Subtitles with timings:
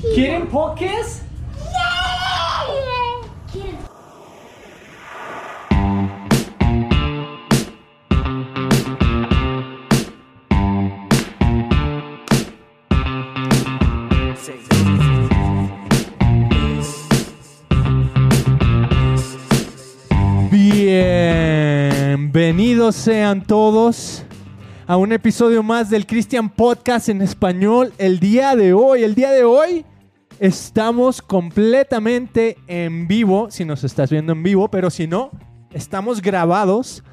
[0.00, 1.22] ¿Quieren pokés?
[20.50, 24.24] Bienvenidos sean todos
[24.88, 27.92] a un episodio más del Christian Podcast en español.
[27.98, 29.84] El día de hoy, el día de hoy
[30.40, 35.30] estamos completamente en vivo, si nos estás viendo en vivo, pero si no,
[35.74, 37.04] estamos grabados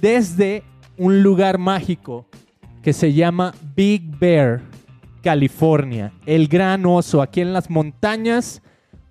[0.00, 0.64] desde
[0.98, 2.26] un lugar mágico
[2.82, 4.62] que se llama Big Bear,
[5.22, 6.12] California.
[6.26, 8.60] El gran oso, aquí en las montañas.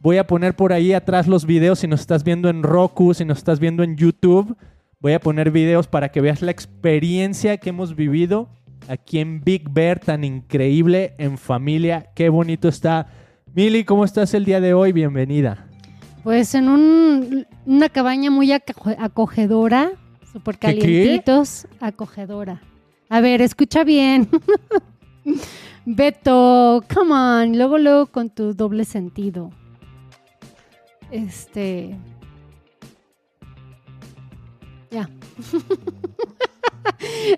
[0.02, 3.24] Voy a poner por ahí atrás los videos si nos estás viendo en Roku, si
[3.24, 4.58] nos estás viendo en YouTube.
[5.02, 8.50] Voy a poner videos para que veas la experiencia que hemos vivido
[8.90, 12.10] aquí en Big Bear, tan increíble, en familia.
[12.16, 13.08] Qué bonito está.
[13.54, 14.92] Mili, ¿cómo estás el día de hoy?
[14.92, 15.66] Bienvenida.
[16.24, 19.92] Pues en un- una cabaña muy aco- acogedora,
[20.34, 22.62] súper calientitos, acogedora.
[23.08, 24.28] A ver, escucha bien.
[25.86, 29.50] Beto, come on, luego, luego con tu doble sentido.
[31.10, 31.96] Este.
[34.92, 35.10] Ya.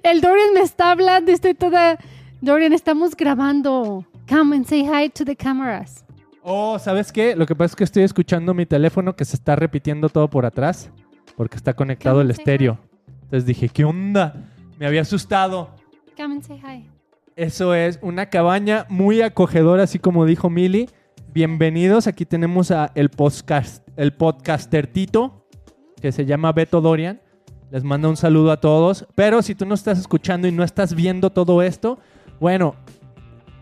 [0.03, 1.97] El Dorian me está hablando, estoy toda.
[2.41, 4.05] Dorian, estamos grabando.
[4.27, 6.05] Come and say hi to the cameras.
[6.43, 7.35] Oh, ¿sabes qué?
[7.35, 10.45] Lo que pasa es que estoy escuchando mi teléfono que se está repitiendo todo por
[10.45, 10.89] atrás
[11.35, 12.79] porque está conectado Come el estéreo.
[13.23, 14.49] Entonces dije, ¿qué onda?
[14.79, 15.69] Me había asustado.
[16.17, 16.89] Come and say hi.
[17.35, 20.89] Eso es una cabaña muy acogedora, así como dijo Mili.
[21.33, 25.45] Bienvenidos, aquí tenemos a el podcast, el podcaster Tito,
[26.01, 27.21] que se llama Beto Dorian.
[27.71, 29.07] Les mando un saludo a todos.
[29.15, 31.97] Pero si tú no estás escuchando y no estás viendo todo esto,
[32.39, 32.75] bueno,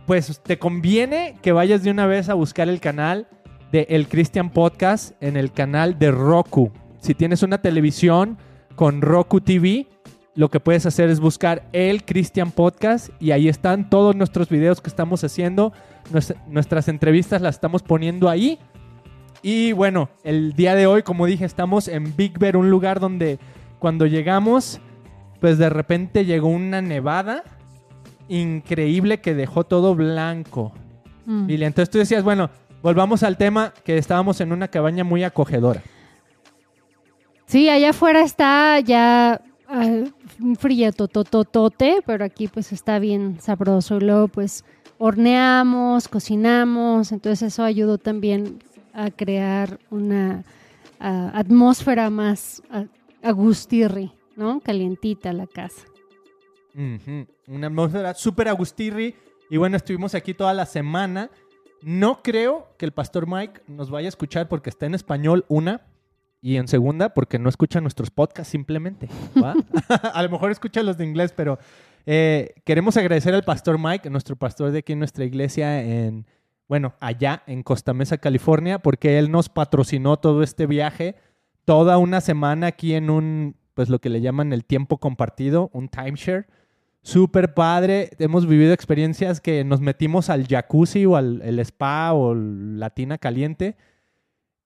[0.07, 3.27] pues te conviene que vayas de una vez a buscar el canal
[3.71, 6.71] de El Christian Podcast en el canal de Roku.
[6.99, 8.37] Si tienes una televisión
[8.75, 9.87] con Roku TV,
[10.33, 14.81] lo que puedes hacer es buscar El Christian Podcast y ahí están todos nuestros videos
[14.81, 15.71] que estamos haciendo.
[16.11, 18.57] Nues- Nuestras entrevistas las estamos poniendo ahí.
[19.43, 23.37] Y bueno, el día de hoy, como dije, estamos en Big Bear, un lugar donde
[23.79, 24.79] cuando llegamos,
[25.39, 27.43] pues de repente llegó una nevada
[28.27, 30.73] increíble que dejó todo blanco.
[31.25, 31.49] Mm.
[31.49, 32.49] Entonces tú decías, bueno,
[32.81, 35.81] volvamos al tema que estábamos en una cabaña muy acogedora.
[37.45, 40.03] Sí, allá afuera está ya ah,
[40.39, 43.97] un frío tototote, pero aquí pues está bien sabroso.
[43.97, 44.63] Y luego pues
[44.99, 48.59] horneamos, cocinamos, entonces eso ayudó también
[48.93, 50.43] a crear una
[50.99, 52.83] ah, atmósfera más ah,
[53.23, 54.59] agustirri, ¿no?
[54.61, 55.85] Calientita la casa.
[57.47, 59.15] Una atmósfera súper agustirri.
[59.49, 61.29] Y bueno, estuvimos aquí toda la semana.
[61.81, 65.81] No creo que el pastor Mike nos vaya a escuchar porque está en español, una.
[66.41, 69.09] Y en segunda, porque no escucha nuestros podcasts simplemente.
[69.41, 69.55] ¿va?
[70.13, 71.59] a lo mejor escucha los de inglés, pero
[72.05, 76.25] eh, queremos agradecer al pastor Mike, nuestro pastor de aquí en nuestra iglesia en,
[76.67, 81.15] bueno, allá en Costa Mesa, California, porque él nos patrocinó todo este viaje,
[81.69, 85.87] toda una semana aquí en un, pues lo que le llaman el tiempo compartido, un
[85.87, 86.47] timeshare.
[87.03, 88.09] Súper padre.
[88.17, 93.19] Hemos vivido experiencias que nos metimos al jacuzzi o al el spa o la tina
[93.19, 93.77] caliente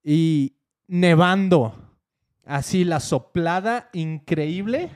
[0.02, 0.54] y
[0.86, 1.74] nevando.
[2.46, 4.88] Así la soplada increíble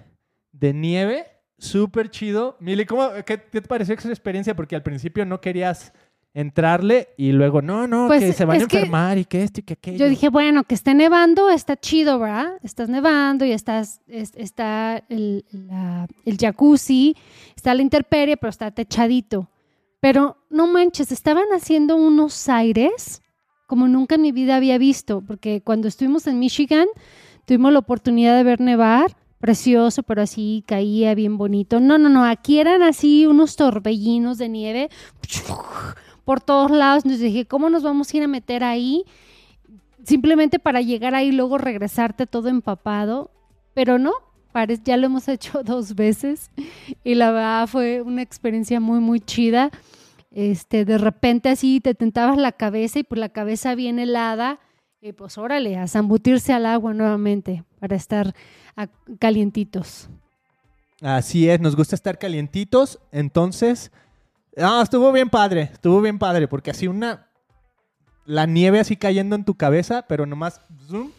[0.52, 1.26] de nieve.
[1.58, 2.56] Súper chido.
[2.58, 4.56] Mili, ¿cómo, qué, qué te pareció esa experiencia?
[4.56, 5.92] Porque al principio no querías
[6.34, 9.60] entrarle y luego, no, no, Pues, que se van a que enfermar y que esto
[9.60, 9.98] y que aquello.
[9.98, 12.52] Yo dije, bueno, que esté nevando, está chido, ¿verdad?
[12.62, 17.16] Estás nevando y estás, es- está el, la- el jacuzzi,
[17.56, 19.48] está la intemperie, pero está techadito.
[20.00, 23.20] Pero no manches, estaban haciendo unos aires
[23.66, 26.86] como nunca en mi vida había visto, porque cuando estuvimos en Michigan
[27.44, 31.78] tuvimos la oportunidad de ver nevar, precioso, pero así caía bien bonito.
[31.78, 34.88] No, no, no, aquí eran así unos torbellinos de nieve
[36.28, 37.06] por todos lados.
[37.06, 39.06] Entonces dije, ¿cómo nos vamos a ir a meter ahí?
[40.04, 43.30] Simplemente para llegar ahí y luego regresarte todo empapado.
[43.72, 44.12] Pero no,
[44.84, 46.50] ya lo hemos hecho dos veces
[47.02, 49.70] y la verdad fue una experiencia muy, muy chida.
[50.30, 54.60] Este, de repente así te tentabas la cabeza y pues la cabeza bien helada
[55.00, 58.34] y pues órale, a zambutirse al agua nuevamente para estar
[59.18, 60.10] calientitos.
[61.00, 63.90] Así es, nos gusta estar calientitos, entonces...
[64.60, 67.26] Ah, estuvo bien padre, estuvo bien padre, porque así una...
[68.24, 70.60] La nieve así cayendo en tu cabeza, pero nomás...
[70.86, 71.10] zoom,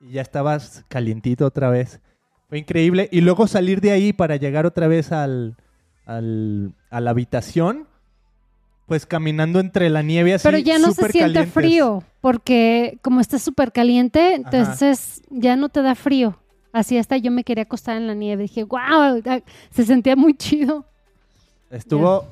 [0.00, 2.00] y ya estabas calientito otra vez.
[2.48, 3.08] Fue increíble.
[3.12, 5.56] Y luego salir de ahí para llegar otra vez al,
[6.04, 7.86] al- a la habitación.
[8.86, 10.42] pues caminando entre la nieve así.
[10.42, 11.52] Pero ya no se siente calientes.
[11.54, 16.38] frío, porque como está súper caliente, entonces ya no te da frío.
[16.72, 18.42] Así hasta yo me quería acostar en la nieve.
[18.42, 19.22] Dije, wow,
[19.70, 20.84] se sentía muy chido.
[21.70, 22.26] Estuvo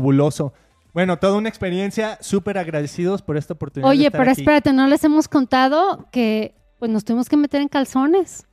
[0.00, 0.52] buloso.
[0.92, 3.90] Bueno, toda una experiencia, súper agradecidos por esta oportunidad.
[3.90, 4.40] de Oye, estar pero aquí.
[4.40, 8.46] espérate, no les hemos contado que pues nos tuvimos que meter en calzones.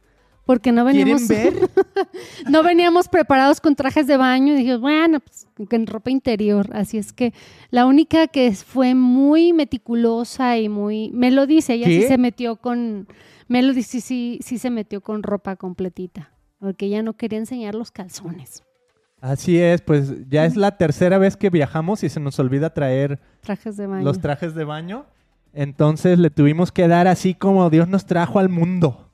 [0.46, 1.70] Porque no ¿Quieren veníamos, ver?
[2.50, 4.54] no veníamos preparados con trajes de baño.
[4.54, 6.70] Y dije, bueno, pues en ropa interior.
[6.74, 7.34] Así es que
[7.70, 11.12] la única que fue muy meticulosa y muy.
[11.14, 13.08] Melody dice, ella sí se metió con.
[13.48, 16.34] Melody sí, sí, sí se metió con ropa completita.
[16.60, 18.64] Porque ella no quería enseñar los calzones.
[19.25, 23.22] Así es, pues ya es la tercera vez que viajamos y se nos olvida traer
[23.40, 24.04] Trajes de baño.
[24.04, 25.06] los trajes de baño.
[25.54, 29.10] Entonces le tuvimos que dar así como Dios nos trajo al mundo.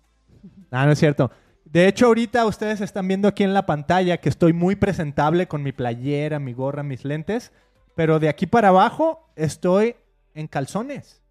[0.72, 1.30] Ah, no es cierto.
[1.64, 5.62] De hecho, ahorita ustedes están viendo aquí en la pantalla que estoy muy presentable con
[5.62, 7.52] mi playera, mi gorra, mis lentes.
[7.94, 9.96] Pero de aquí para abajo estoy
[10.34, 11.22] en calzones.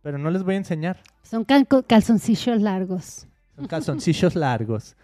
[0.00, 1.00] Pero no les voy a enseñar.
[1.24, 3.26] Son cal- calzoncillos largos.
[3.56, 4.96] Son calzoncillos largos.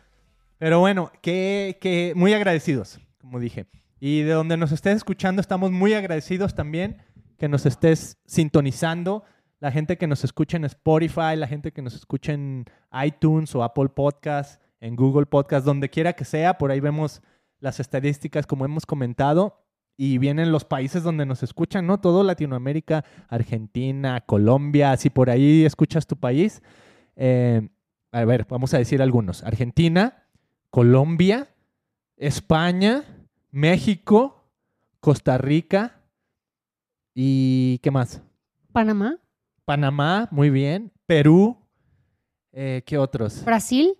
[0.58, 3.66] Pero bueno, que, que muy agradecidos, como dije.
[4.00, 7.02] Y de donde nos estés escuchando, estamos muy agradecidos también
[7.38, 9.24] que nos estés sintonizando.
[9.60, 12.66] La gente que nos escucha en Spotify, la gente que nos escucha en
[13.04, 16.58] iTunes o Apple Podcast, en Google Podcast, donde quiera que sea.
[16.58, 17.22] Por ahí vemos
[17.60, 19.64] las estadísticas, como hemos comentado.
[19.96, 21.98] Y vienen los países donde nos escuchan, ¿no?
[21.98, 24.96] Todo Latinoamérica, Argentina, Colombia.
[24.96, 26.62] Si por ahí escuchas tu país,
[27.16, 27.68] eh,
[28.12, 29.42] a ver, vamos a decir algunos.
[29.42, 30.28] Argentina,
[30.70, 31.48] Colombia,
[32.18, 33.04] España,
[33.50, 34.44] México,
[35.00, 36.02] Costa Rica
[37.14, 38.20] y ¿qué más?
[38.72, 39.18] Panamá,
[39.64, 40.92] Panamá, muy bien.
[41.06, 41.56] Perú,
[42.52, 43.44] eh, ¿qué otros?
[43.44, 43.94] Brasil.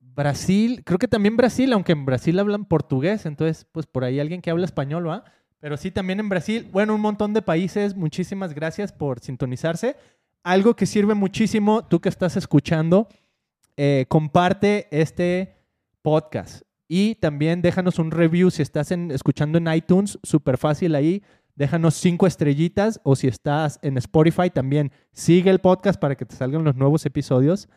[0.00, 4.40] Brasil, creo que también Brasil, aunque en Brasil hablan portugués, entonces pues por ahí alguien
[4.40, 5.24] que habla español, ¿va?
[5.58, 9.96] Pero sí, también en Brasil, bueno, un montón de países, muchísimas gracias por sintonizarse.
[10.42, 13.08] Algo que sirve muchísimo, tú que estás escuchando,
[13.76, 15.56] eh, comparte este
[16.02, 21.22] podcast y también déjanos un review si estás en- escuchando en iTunes, súper fácil ahí,
[21.54, 26.36] déjanos cinco estrellitas o si estás en Spotify también sigue el podcast para que te
[26.36, 27.68] salgan los nuevos episodios.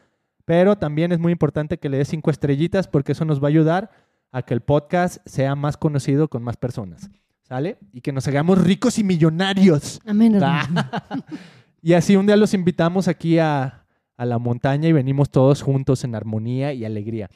[0.46, 3.50] Pero también es muy importante que le des cinco estrellitas porque eso nos va a
[3.50, 3.92] ayudar
[4.32, 7.10] a que el podcast sea más conocido con más personas.
[7.44, 7.78] ¿Sale?
[7.94, 10.00] Y que nos hagamos ricos y millonarios.
[10.06, 10.40] Amén.
[11.82, 13.86] Y así un día los invitamos aquí a,
[14.18, 17.30] a la montaña y venimos todos juntos en armonía y alegría.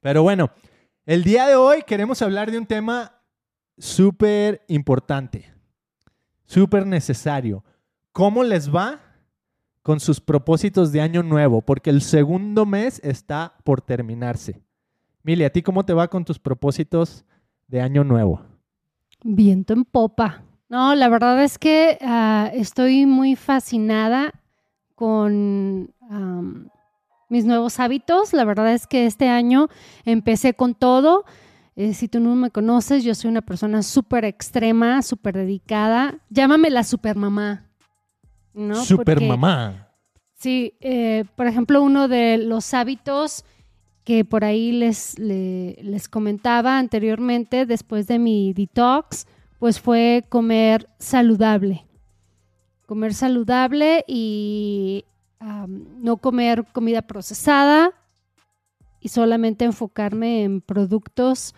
[0.00, 0.50] Pero bueno,
[1.06, 3.12] el día de hoy queremos hablar de un tema
[3.78, 5.52] súper importante,
[6.44, 7.64] súper necesario.
[8.12, 9.00] ¿Cómo les va
[9.82, 11.62] con sus propósitos de año nuevo?
[11.62, 14.62] Porque el segundo mes está por terminarse.
[15.22, 17.24] Mili, ¿a ti cómo te va con tus propósitos
[17.66, 18.42] de año nuevo?
[19.22, 20.42] Viento en popa.
[20.68, 24.32] No, la verdad es que ah, estoy muy fascinada
[24.94, 25.92] con
[27.30, 28.34] mis nuevos hábitos.
[28.34, 29.68] La verdad es que este año
[30.04, 31.24] empecé con todo.
[31.76, 36.18] Eh, si tú no me conoces, yo soy una persona súper extrema, súper dedicada.
[36.28, 37.66] Llámame la supermamá.
[38.52, 38.84] ¿no?
[38.84, 39.86] Super Porque- mamá.
[40.34, 43.44] Sí, eh, por ejemplo, uno de los hábitos
[44.04, 49.26] que por ahí les, le- les comentaba anteriormente, después de mi detox,
[49.58, 51.86] pues fue comer saludable.
[52.86, 55.04] Comer saludable y
[55.40, 57.92] no comer comida procesada
[59.00, 61.54] y solamente enfocarme en productos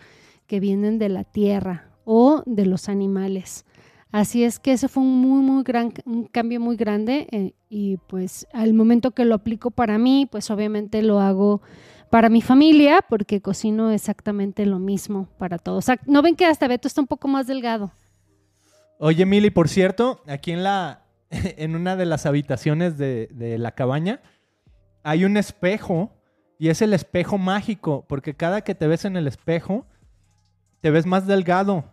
[0.47, 3.65] que vienen de la tierra o de los animales.
[4.11, 5.91] Así es que ese fue un muy, muy gran,
[6.31, 11.01] cambio muy grande eh, y pues al momento que lo aplico para mí, pues obviamente
[11.01, 11.61] lo hago
[12.11, 15.87] para mi familia porque cocino exactamente lo mismo para todos.
[16.05, 17.91] ¿no ven que hasta Beto está un poco más delgado?
[18.99, 21.02] Oye, Mili, por cierto, aquí en la
[21.57, 24.21] en una de las habitaciones de, de la cabaña
[25.03, 26.11] hay un espejo
[26.59, 29.85] y es el espejo mágico, porque cada que te ves en el espejo
[30.81, 31.85] te ves más delgado.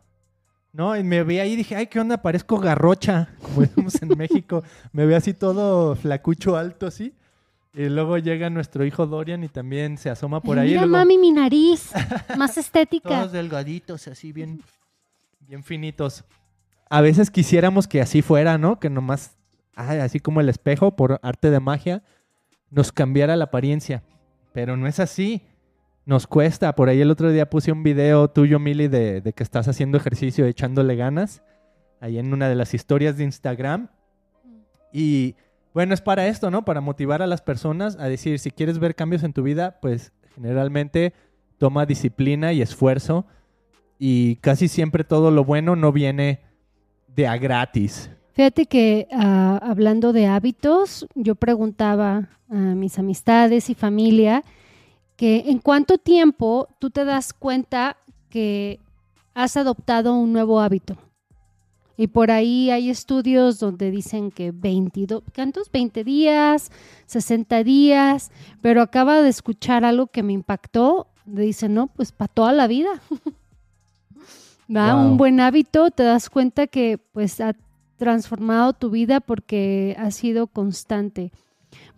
[0.72, 0.96] ¿No?
[0.96, 2.22] Y me vi ahí y dije, ay, ¿qué onda?
[2.22, 4.62] Parezco garrocha, como decimos en México.
[4.92, 7.12] Me ve así todo flacucho alto, así.
[7.74, 10.70] Y luego llega nuestro hijo Dorian y también se asoma por Ay, ahí.
[10.70, 11.90] y Mira, luego- mami, mi nariz,
[12.38, 13.08] más estética.
[13.08, 14.62] todos delgaditos, así bien,
[15.40, 16.24] bien finitos.
[16.90, 18.80] A veces quisiéramos que así fuera, ¿no?
[18.80, 19.38] Que nomás,
[19.76, 22.02] así como el espejo, por arte de magia,
[22.68, 24.02] nos cambiara la apariencia.
[24.52, 25.42] Pero no es así.
[26.04, 26.74] Nos cuesta.
[26.74, 29.98] Por ahí el otro día puse un video tuyo, Mili, de, de que estás haciendo
[29.98, 31.44] ejercicio echándole ganas.
[32.00, 33.88] Ahí en una de las historias de Instagram.
[34.92, 35.36] Y
[35.72, 36.64] bueno, es para esto, ¿no?
[36.64, 40.12] Para motivar a las personas a decir, si quieres ver cambios en tu vida, pues
[40.34, 41.14] generalmente
[41.56, 43.26] toma disciplina y esfuerzo.
[43.96, 46.49] Y casi siempre todo lo bueno no viene
[47.14, 48.10] de a gratis.
[48.32, 54.44] Fíjate que ah, hablando de hábitos, yo preguntaba a mis amistades y familia
[55.16, 57.96] que en cuánto tiempo tú te das cuenta
[58.30, 58.80] que
[59.34, 60.96] has adoptado un nuevo hábito.
[61.96, 65.70] Y por ahí hay estudios donde dicen que 22, ¿cuántos?
[65.70, 66.70] 20 días,
[67.04, 68.30] 60 días,
[68.62, 71.08] pero acaba de escuchar algo que me impactó.
[71.26, 73.02] Dice, no, pues para toda la vida.
[74.74, 74.94] ¿Va?
[74.94, 75.10] Wow.
[75.10, 77.54] Un buen hábito, te das cuenta que pues ha
[77.96, 81.32] transformado tu vida porque ha sido constante.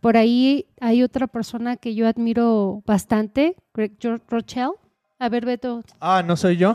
[0.00, 3.92] Por ahí hay otra persona que yo admiro bastante, Greg
[4.28, 4.72] Rochelle.
[5.18, 6.74] A ver, Beto, Ah, ¿no soy yo?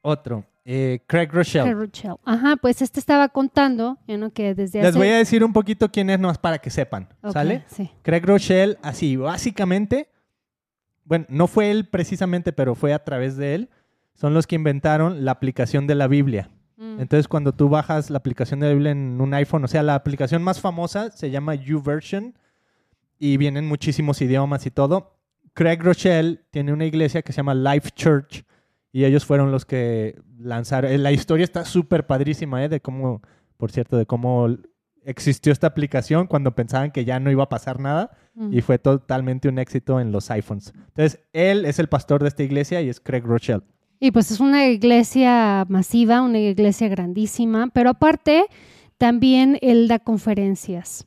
[0.00, 0.44] Otro.
[0.64, 1.64] Eh, Craig Rochelle.
[1.64, 2.16] Greg Rochelle.
[2.24, 4.98] Ajá, pues este estaba contando, you know, que desde Les hace...
[4.98, 7.64] voy a decir un poquito quién es, nomás para que sepan, Ok, ¿sale?
[7.68, 7.90] Sí.
[8.02, 10.08] Craig Rochelle, así, básicamente,
[11.04, 13.70] bueno, no fue él precisamente, pero fue a través de él,
[14.20, 16.50] son los que inventaron la aplicación de la Biblia.
[16.76, 17.00] Mm.
[17.00, 19.94] Entonces, cuando tú bajas la aplicación de la Biblia en un iPhone, o sea, la
[19.94, 22.34] aplicación más famosa se llama YouVersion
[23.18, 25.16] y vienen muchísimos idiomas y todo.
[25.54, 28.44] Craig Rochelle tiene una iglesia que se llama Life Church
[28.92, 30.90] y ellos fueron los que lanzaron.
[30.90, 32.68] eh, La historia está súper padrísima, ¿eh?
[32.68, 33.22] De cómo,
[33.56, 34.48] por cierto, de cómo
[35.04, 38.52] existió esta aplicación cuando pensaban que ya no iba a pasar nada Mm.
[38.52, 40.72] y fue totalmente un éxito en los iPhones.
[40.88, 43.62] Entonces, él es el pastor de esta iglesia y es Craig Rochelle.
[44.00, 48.44] Y pues es una iglesia masiva, una iglesia grandísima, pero aparte
[48.96, 51.06] también él da conferencias.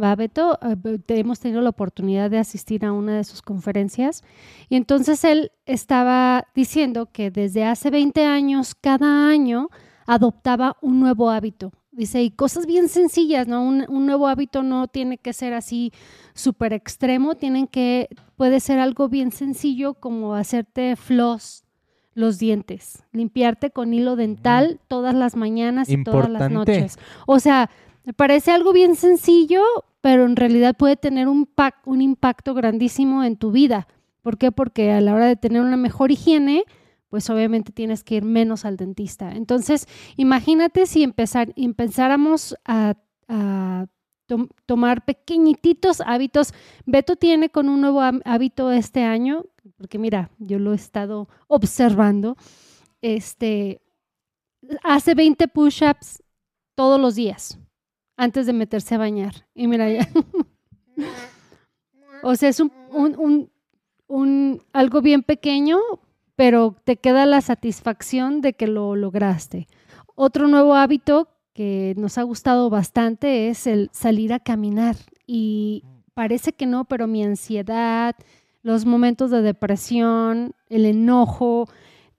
[0.00, 4.24] ¿Va, te- Hemos tenido la oportunidad de asistir a una de sus conferencias
[4.68, 9.68] y entonces él estaba diciendo que desde hace 20 años, cada año,
[10.06, 11.72] adoptaba un nuevo hábito.
[11.92, 13.62] Dice, y cosas bien sencillas, ¿no?
[13.62, 15.92] Un, un nuevo hábito no tiene que ser así
[16.34, 21.63] súper extremo, tienen que, puede ser algo bien sencillo como hacerte floss
[22.14, 26.98] los dientes, limpiarte con hilo dental todas las mañanas y todas las noches.
[27.26, 27.70] O sea,
[28.04, 29.62] me parece algo bien sencillo,
[30.00, 33.88] pero en realidad puede tener un impacto grandísimo en tu vida.
[34.22, 34.52] ¿Por qué?
[34.52, 36.64] Porque a la hora de tener una mejor higiene,
[37.08, 39.32] pues obviamente tienes que ir menos al dentista.
[39.32, 42.94] Entonces, imagínate si empezar, empezáramos a,
[43.28, 43.86] a
[44.26, 46.52] tom- tomar pequeñititos hábitos.
[46.86, 49.44] Beto tiene con un nuevo há- hábito este año,
[49.76, 52.36] porque mira, yo lo he estado observando.
[53.02, 53.80] Este
[54.82, 56.22] hace 20 push-ups
[56.74, 57.58] todos los días
[58.16, 59.46] antes de meterse a bañar.
[59.54, 60.08] Y mira ya.
[62.22, 63.50] o sea, es un-
[64.72, 65.78] algo bien pequeño,
[66.36, 69.66] pero te queda la satisfacción de que lo lograste.
[70.14, 74.96] Otro nuevo hábito que nos ha gustado bastante es el salir a caminar.
[75.26, 78.14] Y parece que no, pero mi ansiedad,
[78.62, 81.68] los momentos de depresión, el enojo,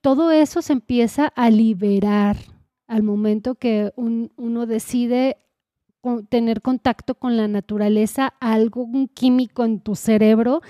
[0.00, 2.36] todo eso se empieza a liberar
[2.88, 5.36] al momento que un- uno decide
[6.28, 10.62] tener contacto con la naturaleza, algo, un químico en tu cerebro,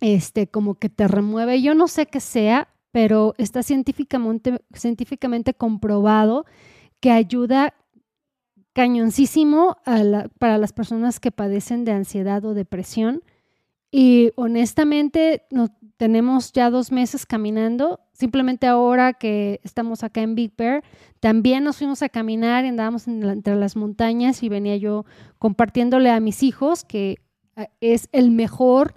[0.00, 1.60] este, como que te remueve.
[1.62, 6.46] Yo no sé qué sea, pero está científicamente, científicamente comprobado
[7.04, 7.74] que ayuda
[8.72, 9.76] cañoncísimo
[10.38, 13.22] para las personas que padecen de ansiedad o depresión.
[13.90, 15.68] Y honestamente, no,
[15.98, 18.00] tenemos ya dos meses caminando.
[18.14, 20.82] Simplemente ahora que estamos acá en Big Bear,
[21.20, 25.04] también nos fuimos a caminar y andábamos entre las montañas y venía yo
[25.38, 27.18] compartiéndole a mis hijos que
[27.56, 28.94] eh, es el mejor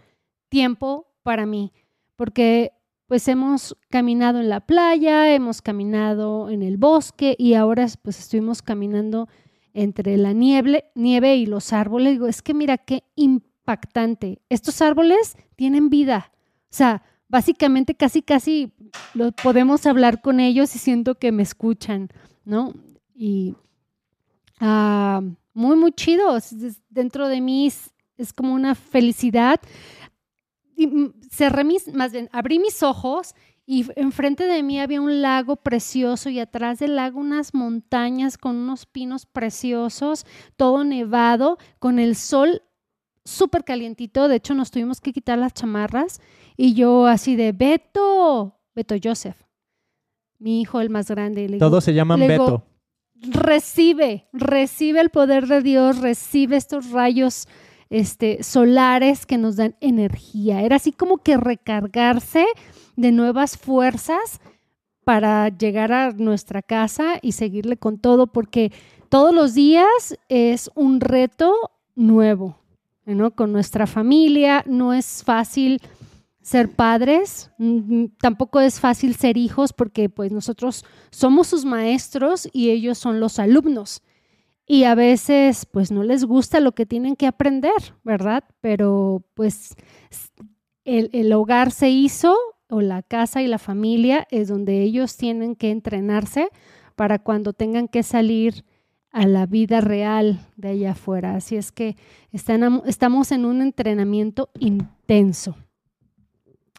[0.48, 1.74] tiempo para mí,
[2.16, 2.72] porque
[3.08, 8.62] pues hemos caminado en la playa, hemos caminado en el bosque y ahora pues estuvimos
[8.62, 9.30] caminando
[9.74, 12.14] entre la nieve, nieve y los árboles.
[12.14, 14.42] Digo, es que mira qué impactante.
[14.50, 16.32] Estos árboles tienen vida.
[16.64, 18.74] O sea, básicamente casi, casi
[19.14, 22.10] lo, podemos hablar con ellos y siento que me escuchan,
[22.44, 22.74] ¿no?
[23.16, 23.56] Y
[24.60, 25.22] ah,
[25.54, 26.38] muy, muy chido.
[26.90, 27.72] Dentro de mí
[28.18, 29.62] es como una felicidad.
[31.38, 33.36] Cerré mis, más bien, abrí mis ojos
[33.68, 38.56] y enfrente de mí había un lago precioso y atrás del lago unas montañas con
[38.56, 40.26] unos pinos preciosos,
[40.56, 42.64] todo nevado, con el sol
[43.24, 44.28] súper calientito.
[44.28, 46.22] De hecho, nos tuvimos que quitar las chamarras
[46.56, 49.38] y yo así de Beto, Beto Joseph,
[50.40, 51.42] mi hijo el más grande.
[51.42, 52.64] le digo, Todos se llaman le digo, Beto.
[53.38, 57.48] recibe, recibe el poder de Dios, recibe estos rayos
[57.90, 60.62] este, solares que nos dan energía.
[60.62, 62.46] Era así como que recargarse
[62.96, 64.42] de nuevas fuerzas
[65.04, 68.74] para llegar a nuestra casa y seguirle con todo, porque
[69.10, 71.54] todos los días es un reto
[71.96, 72.60] nuevo,
[73.06, 73.32] ¿no?
[73.32, 75.82] Con nuestra familia no es fácil
[76.42, 82.70] ser padres, mm, tampoco es fácil ser hijos porque pues nosotros somos sus maestros y
[82.70, 84.02] ellos son los alumnos.
[84.68, 88.44] Y a veces pues no les gusta lo que tienen que aprender, ¿verdad?
[88.62, 89.76] Pero pues
[90.84, 92.36] el, el hogar se hizo
[92.70, 96.50] o la casa y la familia es donde ellos tienen que entrenarse
[96.96, 98.66] para cuando tengan que salir
[99.12, 101.36] a la vida real de allá afuera.
[101.36, 101.96] Así es que
[102.32, 105.56] están, estamos en un entrenamiento intenso.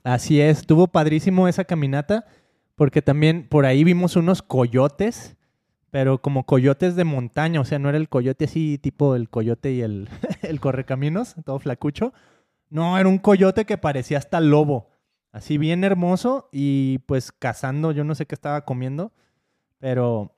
[0.05, 2.27] Así es, estuvo padrísimo esa caminata
[2.75, 5.37] porque también por ahí vimos unos coyotes,
[5.91, 9.73] pero como coyotes de montaña, o sea, no era el coyote así tipo el coyote
[9.73, 10.09] y el,
[10.43, 12.13] el correcaminos, todo flacucho.
[12.71, 14.91] No, era un coyote que parecía hasta lobo,
[15.33, 19.13] así bien hermoso y pues cazando, yo no sé qué estaba comiendo,
[19.79, 20.35] pero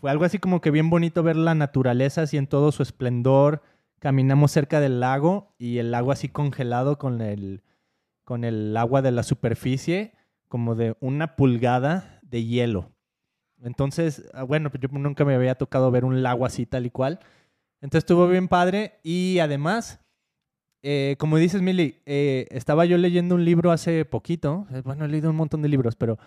[0.00, 3.62] fue algo así como que bien bonito ver la naturaleza así en todo su esplendor.
[3.98, 7.62] Caminamos cerca del lago y el lago así congelado con el,
[8.22, 10.12] con el agua de la superficie,
[10.46, 12.92] como de una pulgada de hielo.
[13.62, 17.20] Entonces, ah, bueno, yo nunca me había tocado ver un lago así tal y cual.
[17.80, 20.00] Entonces estuvo bien padre y además,
[20.82, 24.66] eh, como dices, Mili, eh, estaba yo leyendo un libro hace poquito.
[24.72, 26.18] Eh, bueno, he leído un montón de libros, pero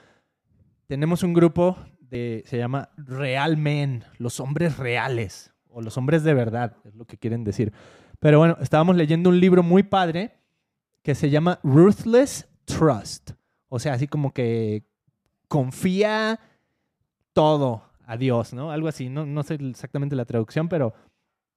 [0.88, 1.78] tenemos un grupo
[2.12, 7.18] se llama Real Men, los hombres reales, o los hombres de verdad, es lo que
[7.18, 7.72] quieren decir.
[8.20, 10.36] Pero bueno, estábamos leyendo un libro muy padre
[11.04, 13.32] que se llama Ruthless Trust.
[13.70, 14.84] O sea, así como que
[15.48, 16.40] confía
[17.34, 18.72] todo a Dios, ¿no?
[18.72, 20.94] Algo así, no, no sé exactamente la traducción, pero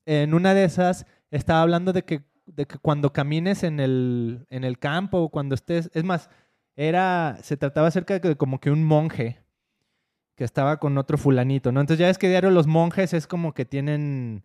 [0.07, 4.65] en una de esas estaba hablando de que, de que cuando camines en el, en
[4.65, 6.31] el campo, cuando estés, es más,
[6.77, 9.45] era, se trataba acerca de como que un monje
[10.37, 11.81] que estaba con otro fulanito, ¿no?
[11.81, 14.45] Entonces ya es que diario los monjes es como que tienen,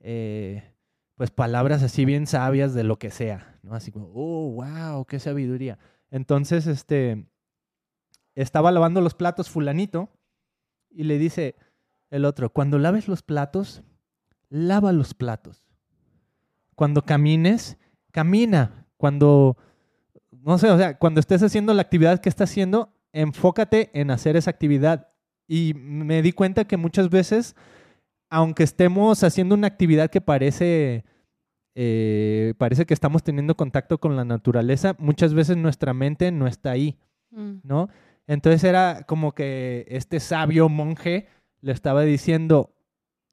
[0.00, 0.74] eh,
[1.14, 3.74] pues, palabras así bien sabias de lo que sea, ¿no?
[3.74, 5.78] Así como, oh, wow, qué sabiduría.
[6.10, 7.26] Entonces, este,
[8.34, 10.10] estaba lavando los platos fulanito
[10.90, 11.56] y le dice
[12.10, 13.82] el otro, cuando laves los platos,
[14.48, 15.64] lava los platos.
[16.74, 17.78] Cuando camines,
[18.10, 18.86] camina.
[18.96, 19.56] Cuando,
[20.30, 24.36] no sé, o sea, cuando estés haciendo la actividad que estás haciendo, enfócate en hacer
[24.36, 25.08] esa actividad
[25.46, 27.56] y me di cuenta que muchas veces,
[28.28, 31.04] aunque estemos haciendo una actividad que parece,
[31.74, 36.70] eh, parece que estamos teniendo contacto con la naturaleza, muchas veces nuestra mente no está
[36.70, 36.98] ahí,
[37.30, 37.60] mm.
[38.30, 41.26] Entonces era como que este sabio monje
[41.62, 42.72] le estaba diciendo,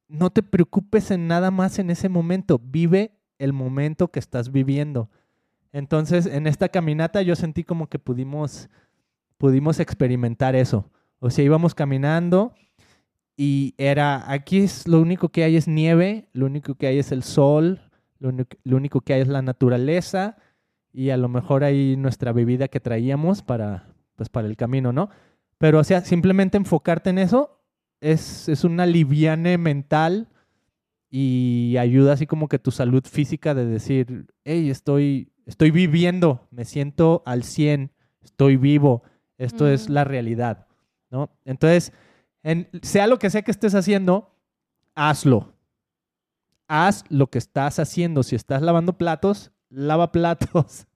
[0.07, 5.11] no te preocupes en nada más en ese momento, vive el momento que estás viviendo.
[5.71, 8.69] Entonces, en esta caminata yo sentí como que pudimos,
[9.37, 10.89] pudimos experimentar eso.
[11.19, 12.55] O sea, íbamos caminando
[13.35, 17.11] y era, aquí es lo único que hay es nieve, lo único que hay es
[17.11, 17.81] el sol,
[18.17, 18.31] lo,
[18.75, 20.37] único que hay es la naturaleza
[20.91, 25.09] y a lo mejor ahí nuestra bebida que traíamos para, pues, para el camino, ¿no?
[25.57, 27.63] Pero, o sea, simplemente enfocarte en eso
[28.01, 30.27] es, es una liviane mental
[31.09, 36.65] y ayuda así como que tu salud física de decir, hey, estoy, estoy viviendo, me
[36.65, 39.03] siento al 100, estoy vivo,
[39.37, 40.67] esto es la realidad.
[41.09, 41.29] ¿no?
[41.45, 41.93] Entonces,
[42.81, 44.35] sea lo que sea que estés haciendo,
[44.95, 45.53] hazlo.
[46.67, 48.23] Haz lo que estás haciendo.
[48.23, 50.87] Si estás lavando platos, lava platos.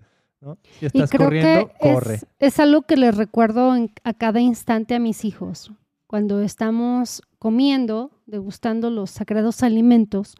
[0.79, 2.19] Si estás corriendo, corre.
[2.39, 3.73] Es, algo que les recuerdo
[4.03, 5.71] a cada instante a mis hijos.
[6.07, 10.35] Cuando estamos comiendo, degustando los sagrados alimentos,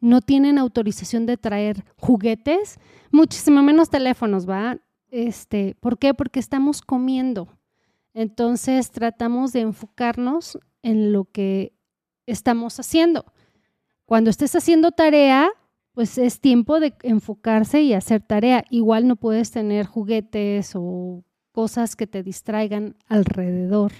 [0.00, 2.78] no tienen autorización de traer juguetes,
[3.10, 4.78] muchísimo menos teléfonos, ¿va?
[5.10, 6.12] Este, ¿Por qué?
[6.12, 7.48] Porque estamos comiendo.
[8.14, 11.72] Entonces tratamos de enfocarnos en lo que
[12.26, 13.24] estamos haciendo.
[14.06, 15.50] Cuando estés haciendo tarea,
[15.96, 18.62] pues es tiempo de enfocarse y hacer tarea.
[18.68, 23.92] Igual no puedes tener juguetes o cosas que te distraigan alrededor.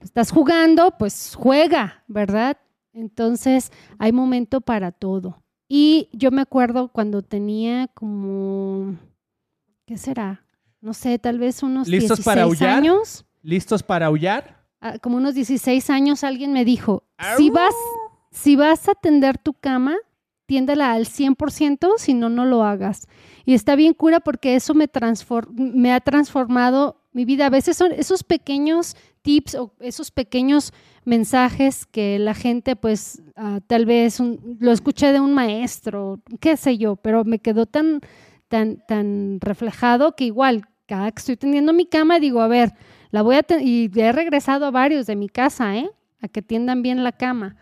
[0.00, 2.56] Estás jugando, pues juega, ¿verdad?
[2.92, 5.40] Entonces hay momento para todo.
[5.68, 8.96] Y yo me acuerdo cuando tenía como,
[9.86, 10.44] ¿qué será?
[10.80, 12.70] no sé, tal vez unos ¿Listos 16 para aullar?
[12.70, 13.24] años.
[13.42, 14.66] ¿Listos para aullar?
[14.80, 17.04] Ah, como unos 16 años alguien me dijo,
[17.36, 17.74] si vas,
[18.32, 19.94] si vas a tender tu cama,
[20.48, 23.06] tiéndela al 100%, si no, no lo hagas.
[23.44, 24.88] Y está bien cura porque eso me,
[25.54, 27.46] me ha transformado mi vida.
[27.46, 30.72] A veces son esos pequeños tips o esos pequeños
[31.04, 36.78] mensajes que la gente, pues, ah, tal vez lo escuché de un maestro, qué sé
[36.78, 38.00] yo, pero me quedó tan
[38.48, 42.72] tan, tan reflejado que igual, cada que estoy tendiendo mi cama, digo, a ver,
[43.10, 45.90] la voy a y he regresado a varios de mi casa, ¿eh?
[46.20, 47.56] A que tiendan bien la cama.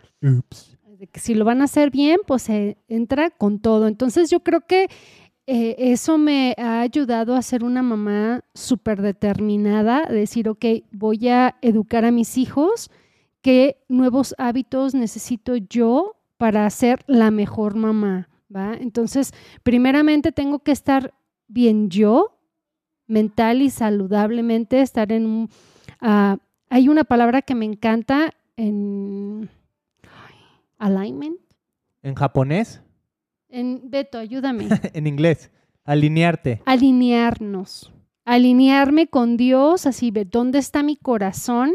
[1.13, 3.89] Que si lo van a hacer bien, pues se entra con todo.
[3.89, 4.89] Entonces yo creo que
[5.49, 11.57] eh, eso me ha ayudado a ser una mamá súper determinada, decir, ok, voy a
[11.63, 12.91] educar a mis hijos,
[13.43, 18.75] qué nuevos hábitos necesito yo para ser la mejor mamá, ¿va?
[18.75, 19.33] Entonces,
[19.63, 21.15] primeramente tengo que estar
[21.47, 22.41] bien yo,
[23.07, 25.51] mental y saludablemente, estar en un...
[26.01, 29.49] ah, hay una palabra que me encanta en
[30.79, 31.39] alignment.
[32.03, 32.83] En japonés,
[33.49, 34.69] En Beto, ayúdame.
[34.93, 35.51] en inglés,
[35.85, 36.63] alinearte.
[36.67, 37.93] alinearnos,
[38.25, 41.73] alinearme con Dios, así ver dónde está mi corazón.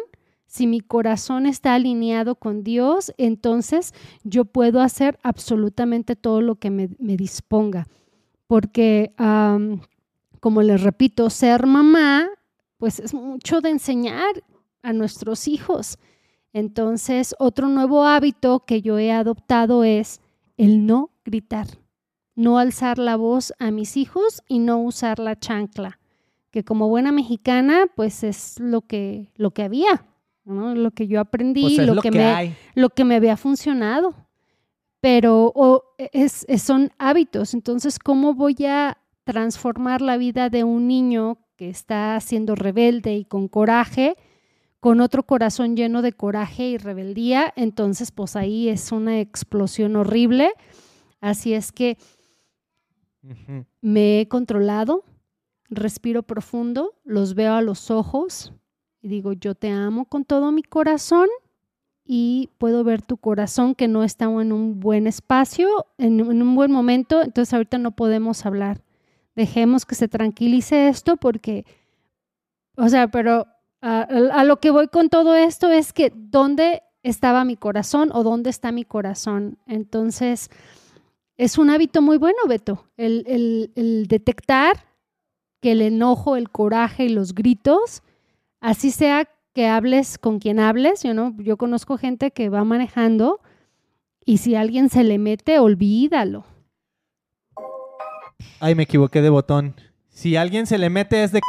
[0.47, 6.69] Si mi corazón está alineado con Dios, entonces yo puedo hacer absolutamente todo lo que
[6.69, 7.87] me, me disponga.
[8.47, 9.13] Porque,
[10.41, 12.27] como les repito, ser mamá,
[12.75, 14.43] pues es mucho de enseñar
[14.81, 15.97] a nuestros hijos.
[16.53, 20.21] Entonces, otro nuevo hábito que yo he adoptado es
[20.57, 21.67] el no gritar,
[22.35, 25.99] no alzar la voz a mis hijos y no usar la chancla,
[26.51, 30.05] que como buena mexicana, pues es lo que, lo que había,
[30.43, 30.75] ¿no?
[30.75, 33.37] lo que yo aprendí, Pues es lo, lo que, que me, lo que me había
[33.37, 34.13] funcionado.
[34.99, 40.87] Pero o, es, es- son hábitos, entonces, ¿cómo voy a transformar la vida de un
[40.87, 44.15] niño que está siendo rebelde y con coraje?
[44.81, 50.51] Con otro corazón lleno de coraje y rebeldía, entonces pues ahí es una explosión horrible.
[51.21, 51.99] Así es que
[53.79, 55.05] me he controlado,
[55.69, 58.53] respiro profundo, los veo a los ojos
[59.03, 61.29] y digo, yo te amo con todo mi corazón
[62.03, 66.55] y puedo ver tu corazón que no está en un buen espacio, en, en un
[66.55, 68.81] buen momento, entonces ahorita no podemos hablar.
[69.35, 71.65] Dejemos que se tranquilice esto porque,
[72.75, 73.45] o sea, pero
[73.81, 78.23] a, a lo que voy con todo esto es que dónde estaba mi corazón o
[78.23, 79.57] dónde está mi corazón.
[79.67, 80.49] Entonces,
[81.37, 84.85] es un hábito muy bueno, Beto, el detectar
[85.61, 88.01] que el enojo, el coraje y los gritos,
[88.59, 91.35] así sea que hables con quien hables, yo, ¿no?
[91.37, 93.39] yo conozco gente que va manejando
[94.25, 96.45] y si alguien se le mete, olvídalo.
[98.59, 99.75] Ay, me equivoqué de botón.
[100.09, 101.39] Si alguien se le mete es de...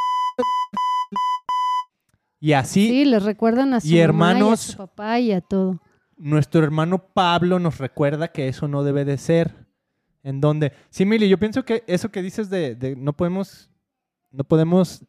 [2.45, 5.31] Y así Sí, les recuerdan a su Y mamá y a hermanos- su papá y
[5.31, 5.81] a todo.
[6.17, 9.55] nuestro hermano Pablo nos recuerda que eso no debe de ser.
[10.25, 13.71] En donde, sí, Mili, yo pienso que eso que dices de, de no podemos,
[14.33, 15.05] no podemos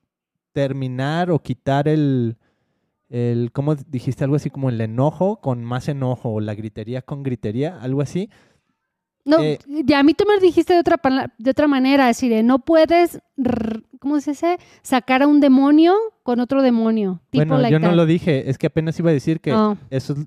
[0.51, 2.37] terminar o quitar el,
[3.09, 4.23] el, ¿cómo dijiste?
[4.23, 8.29] Algo así como el enojo con más enojo o la gritería con gritería, algo así.
[9.25, 10.99] No, Eh, ya a mí tú me lo dijiste de otra,
[11.37, 13.19] de otra manera, es decir, no puedes,
[13.99, 14.57] ¿cómo se dice?
[14.81, 17.21] Sacar a un demonio con otro demonio.
[17.29, 19.77] Tipo bueno, like yo no lo dije, es que apenas iba a decir que Oh,
[19.89, 20.19] eso es,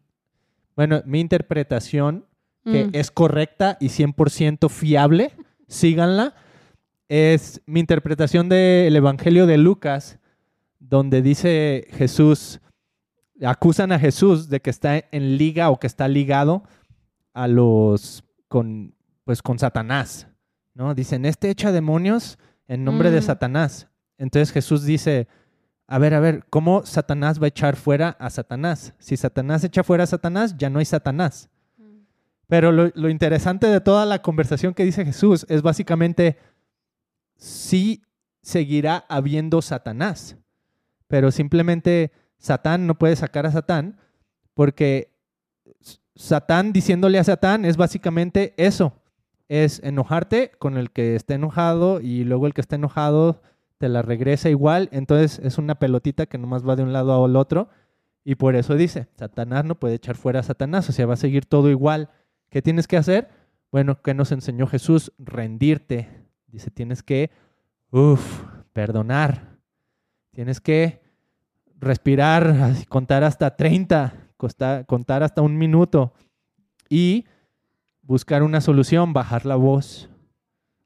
[0.77, 2.27] bueno, mi interpretación
[2.65, 2.91] que mm.
[2.95, 5.33] es correcta y 100% fiable,
[5.69, 6.35] síganla.
[7.09, 10.19] Es mi interpretación del Evangelio de Lucas,
[10.81, 12.61] donde dice Jesús,
[13.45, 16.65] acusan a Jesús de que está en liga o que está ligado
[17.33, 20.29] a los con pues con Satanás,
[20.75, 20.95] ¿no?
[20.95, 23.25] Dicen, "Este echa demonios en nombre de Mm.
[23.25, 25.29] Satanás." Entonces Jesús dice,
[25.89, 28.95] a ver, a ver, ¿cómo Satanás va a echar fuera a Satanás?
[28.99, 31.49] Si Satanás echa fuera a Satanás, ya no hay Satanás.
[32.49, 36.39] Pero lo, lo interesante de toda la conversación que dice Jesús es básicamente,
[37.37, 38.03] sí
[38.43, 40.37] seguirá habiendo Satanás,
[41.09, 43.99] pero simplemente Satán no puede sacar a Satán
[44.55, 45.16] porque
[46.17, 48.95] Satán diciéndole a Satán es básicamente eso,
[49.49, 53.43] es enojarte con el que está enojado y luego el que está enojado
[53.79, 57.37] te la regresa igual, entonces es una pelotita que nomás va de un lado al
[57.37, 57.69] otro
[58.29, 61.17] y por eso dice, Satanás no puede echar fuera a Satanás, o sea, va a
[61.17, 62.11] seguir todo igual.
[62.51, 63.29] ¿Qué tienes que hacer?
[63.71, 65.13] Bueno, ¿qué nos enseñó Jesús?
[65.17, 66.09] Rendirte.
[66.49, 67.31] Dice, tienes que,
[67.93, 69.59] uff, perdonar.
[70.33, 71.01] Tienes que
[71.79, 76.13] respirar, contar hasta 30, costa- contar hasta un minuto
[76.89, 77.25] y
[78.03, 80.09] buscar una solución, bajar la voz,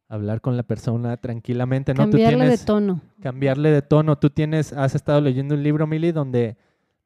[0.09, 1.93] hablar con la persona tranquilamente.
[1.95, 2.05] ¿no?
[2.07, 3.01] Tú Cambiarle tienes- de tono.
[3.21, 4.19] cambiarle de tono.
[4.19, 6.57] Tú tienes, has estado leyendo un libro, Mili, donde,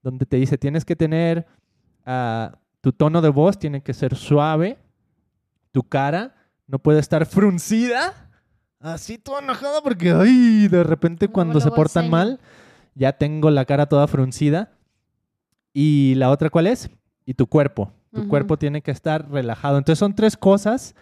[0.02, 1.46] donde te dice, tienes que tener,
[2.07, 4.78] ah, tu tono de voz tiene que ser suave,
[5.72, 6.35] tu cara
[6.66, 8.30] no puede estar fruncida,
[8.80, 12.40] así toda enojada, porque, ay, de repente cuando se portan mal,
[12.94, 14.70] ya tengo la cara toda fruncida.
[15.74, 16.88] Y la otra, ¿cuál es?
[17.26, 17.92] Y tu cuerpo.
[18.12, 19.76] Tu cuerpo tiene que estar relajado.
[19.76, 20.94] Entonces son tres cosas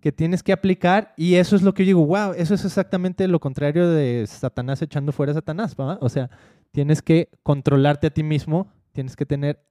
[0.00, 3.28] que tienes que aplicar y eso es lo que yo digo, wow, eso es exactamente
[3.28, 5.98] lo contrario de Satanás echando fuera a Satanás, ¿va?
[6.00, 6.30] O sea,
[6.72, 9.64] tienes que controlarte a ti mismo, tienes que tener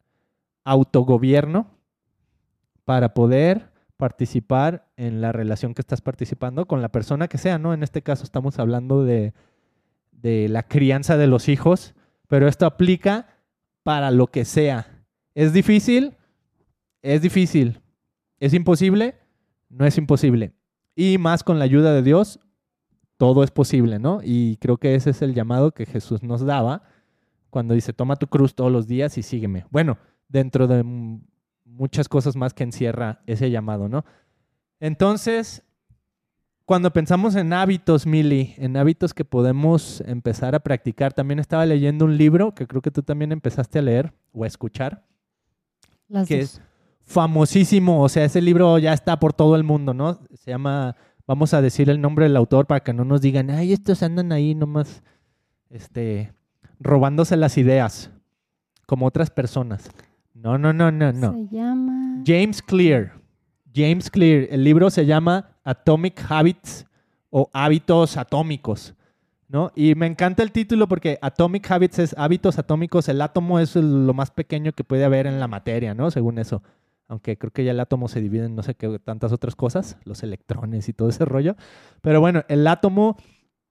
[0.63, 1.67] autogobierno
[2.85, 7.73] para poder participar en la relación que estás participando con la persona que sea, ¿no?
[7.73, 9.33] En este caso estamos hablando de,
[10.11, 11.93] de la crianza de los hijos,
[12.27, 13.32] pero esto aplica
[13.83, 15.05] para lo que sea.
[15.35, 16.15] ¿Es difícil?
[17.01, 17.81] Es difícil.
[18.39, 19.15] ¿Es imposible?
[19.69, 20.53] No es imposible.
[20.95, 22.39] Y más con la ayuda de Dios,
[23.17, 24.19] todo es posible, ¿no?
[24.23, 26.83] Y creo que ese es el llamado que Jesús nos daba
[27.49, 29.65] cuando dice, toma tu cruz todos los días y sígueme.
[29.69, 30.83] Bueno, dentro de
[31.65, 34.05] muchas cosas más que encierra ese llamado, ¿no?
[34.79, 35.63] Entonces,
[36.73, 42.03] cuando pensamos en hábitos, Mili, en hábitos que podemos empezar a practicar, también estaba leyendo
[42.05, 45.05] un libro que creo que tú también empezaste a leer o a escuchar,
[46.07, 46.55] Las que dos.
[46.55, 46.61] es
[47.03, 50.19] famosísimo, o sea, ese libro ya está por todo el mundo, ¿no?
[50.33, 50.95] Se llama,
[51.27, 54.31] vamos a decir el nombre del autor para que no nos digan, ay, estos andan
[54.31, 55.03] ahí nomás,
[55.69, 56.33] este,
[56.79, 58.09] robándose las ideas,
[58.87, 59.91] como otras personas.
[60.33, 61.33] No, no, no, no, no.
[61.33, 62.23] Se llama...
[62.25, 63.13] James Clear.
[63.75, 64.47] James Clear.
[64.49, 66.85] El libro se llama Atomic Habits
[67.29, 68.95] o Hábitos Atómicos.
[69.53, 69.71] ¿no?
[69.75, 73.07] Y me encanta el título porque Atomic Habits es hábitos atómicos.
[73.07, 76.09] El átomo es lo más pequeño que puede haber en la materia, ¿no?
[76.09, 76.63] Según eso.
[77.07, 79.97] Aunque creo que ya el átomo se divide en no sé qué tantas otras cosas,
[80.05, 81.55] los electrones y todo ese rollo.
[82.01, 83.15] Pero bueno, el átomo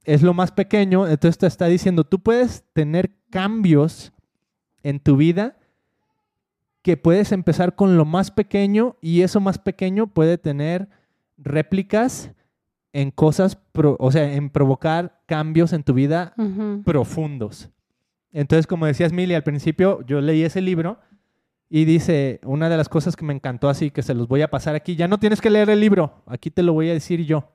[0.05, 1.09] es lo más pequeño.
[1.09, 4.12] Entonces te está diciendo, tú puedes tener cambios
[4.85, 5.57] en tu vida
[6.83, 10.88] que puedes empezar con lo más pequeño y eso más pequeño puede tener
[11.38, 12.33] réplicas
[12.92, 16.35] en cosas, pro- o sea, en provocar cambios en tu vida
[16.85, 17.71] profundos.
[18.33, 20.99] Entonces, como decías, Mili, al principio yo leí ese libro
[21.68, 24.51] y dice, una de las cosas que me encantó así, que se los voy a
[24.51, 27.25] pasar aquí, ya no tienes que leer el libro, aquí te lo voy a decir
[27.25, 27.51] yo.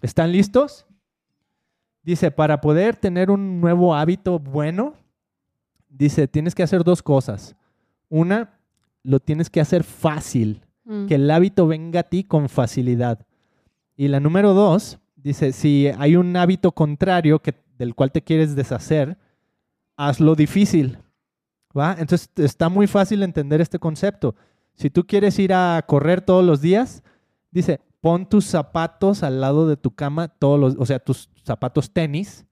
[0.00, 0.86] ¿Están listos?
[2.02, 4.94] Dice, para poder tener un nuevo hábito bueno,
[5.88, 7.54] dice, tienes que hacer dos cosas.
[8.08, 8.58] Una,
[9.04, 11.06] lo tienes que hacer fácil Mm.
[11.06, 13.24] que el hábito venga a ti con facilidad.
[13.96, 18.56] Y la número dos, dice, si hay un hábito contrario que, del cual te quieres
[18.56, 19.16] deshacer,
[19.96, 20.98] hazlo difícil.
[21.76, 21.96] ¿Va?
[21.98, 24.34] Entonces está muy fácil entender este concepto.
[24.74, 27.02] Si tú quieres ir a correr todos los días,
[27.50, 31.92] dice, pon tus zapatos al lado de tu cama todos los, o sea, tus zapatos
[31.92, 32.44] tenis,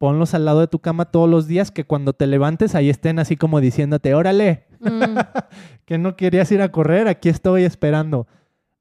[0.00, 3.18] ponlos al lado de tu cama todos los días, que cuando te levantes ahí estén
[3.18, 5.18] así como diciéndote, órale, Mm.
[5.84, 8.26] que no querías ir a correr, aquí estoy esperando.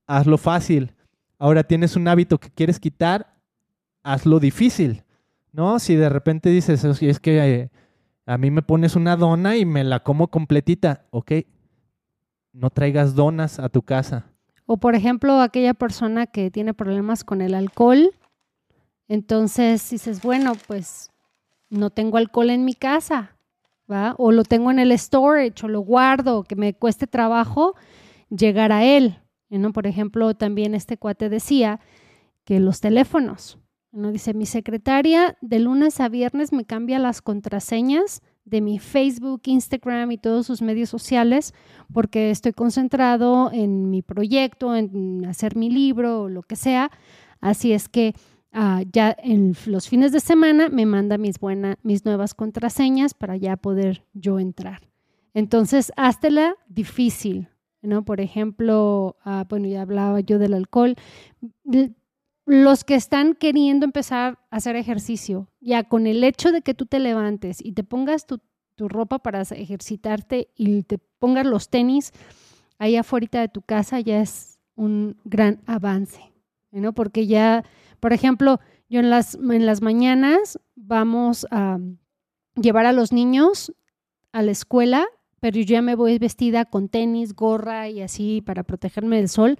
[0.07, 0.93] Hazlo fácil.
[1.37, 3.35] Ahora tienes un hábito que quieres quitar,
[4.01, 5.03] hazlo difícil.
[5.51, 5.77] ¿No?
[5.79, 7.69] Si de repente dices, "Oye, es que eh,
[8.25, 11.31] a mí me pones una dona y me la como completita, ok,
[12.53, 14.27] no traigas donas a tu casa.
[14.65, 18.11] O por ejemplo, aquella persona que tiene problemas con el alcohol,
[19.09, 21.11] entonces dices, bueno, pues
[21.69, 23.35] no tengo alcohol en mi casa,
[23.91, 24.15] ¿va?
[24.17, 27.75] O lo tengo en el storage, o lo guardo, que me cueste trabajo
[28.29, 29.19] llegar a él.
[29.49, 29.73] ¿no?
[29.73, 31.79] Por ejemplo, también este cuate decía
[32.45, 33.57] que los teléfonos,
[33.91, 34.11] ¿no?
[34.11, 40.11] Dice, mi secretaria de lunes a viernes me cambia las contraseñas de mi Facebook, Instagram
[40.11, 41.53] y todos sus medios sociales
[41.91, 46.91] porque estoy concentrado en mi proyecto, en hacer mi libro o lo que sea.
[47.41, 48.13] Así es que
[48.51, 53.37] ah, ya en los fines de semana me manda mis, buena, mis nuevas contraseñas para
[53.37, 54.89] ya poder yo entrar.
[55.33, 57.49] Entonces, háztela difícil,
[57.81, 58.03] ¿no?
[58.03, 60.95] Por ejemplo, ah, bueno, ya hablaba yo del alcohol.
[62.45, 66.85] Los que están queriendo empezar a hacer ejercicio, ya con el hecho de que tú
[66.85, 68.39] te levantes y te pongas tu,
[68.75, 72.11] tu ropa para ejercitarte y te pongas los tenis
[72.79, 76.21] ahí afuera de tu casa, ya es un gran avance,
[76.71, 76.93] ¿no?
[76.93, 77.65] Porque ya,
[77.99, 78.59] por ejemplo,
[78.89, 81.79] yo en las, en las mañanas vamos a
[82.55, 83.73] llevar a los niños
[84.31, 85.05] a la escuela,
[85.39, 89.57] pero yo ya me voy vestida con tenis, gorra y así para protegerme del sol,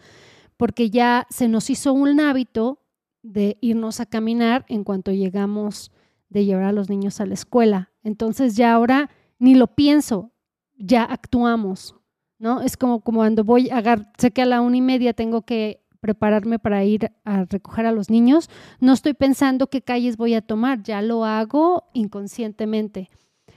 [0.57, 2.81] porque ya se nos hizo un hábito
[3.21, 5.91] de irnos a caminar en cuanto llegamos
[6.29, 7.91] de llevar a los niños a la escuela.
[8.03, 10.31] Entonces ya ahora ni lo pienso,
[10.75, 11.95] ya actuamos,
[12.37, 12.61] ¿no?
[12.61, 13.81] Es como, como cuando voy a
[14.17, 17.91] sé que a la una y media tengo que prepararme para ir a recoger a
[17.91, 23.09] los niños, no estoy pensando qué calles voy a tomar, ya lo hago inconscientemente.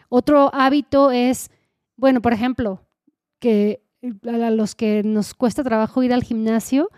[0.08, 1.50] Otro hábito es,
[1.96, 2.82] bueno, por ejemplo,
[3.38, 3.82] que
[4.26, 6.90] a los que nos cuesta trabajo ir al gimnasio,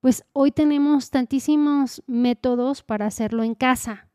[0.00, 4.08] pues hoy tenemos tantísimos métodos para hacerlo en casa.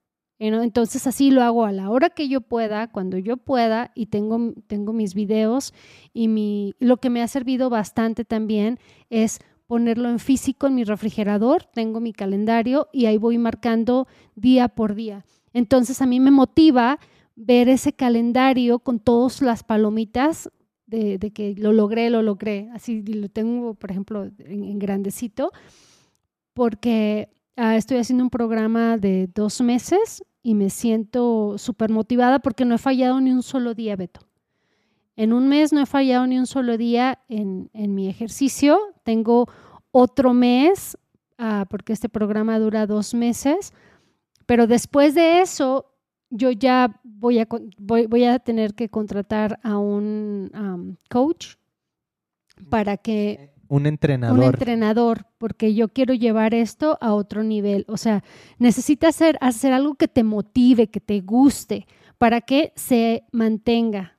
[0.44, 4.54] Entonces así lo hago a la hora que yo pueda, cuando yo pueda, y tengo,
[4.66, 5.72] tengo mis videos
[6.14, 8.80] y mi, lo que me ha servido bastante también
[9.12, 9.40] es
[9.72, 14.06] ponerlo en físico en mi refrigerador, tengo mi calendario y ahí voy marcando
[14.36, 15.24] día por día.
[15.54, 17.00] Entonces a mí me motiva
[17.38, 20.52] ver ese calendario con todas las palomitas
[20.88, 22.70] de, que lo logré, lo logré.
[22.74, 25.54] Así lo tengo, por ejemplo, en, grandecito,
[26.54, 32.66] porque ah, estoy haciendo un programa de dos meses y me siento súper motivada porque
[32.66, 33.96] no he fallado ni un solo día.
[35.16, 38.80] En un mes no he fallado ni un solo día en, en mi ejercicio.
[39.04, 39.48] Tengo
[39.92, 40.98] otro mes,
[41.38, 43.74] ah, porque este programa dura dos meses,
[44.46, 45.86] pero después de eso
[46.30, 51.56] yo ya voy a, con- voy, voy a tener que contratar a un am, coach
[52.70, 54.38] para que Un entrenador.
[54.38, 57.84] un entrenador, porque yo quiero llevar esto a otro nivel.
[57.90, 58.24] O sea,
[58.60, 61.86] necesitas hacer, hacer algo que te motive, que te guste,
[62.18, 64.18] para que se mantenga,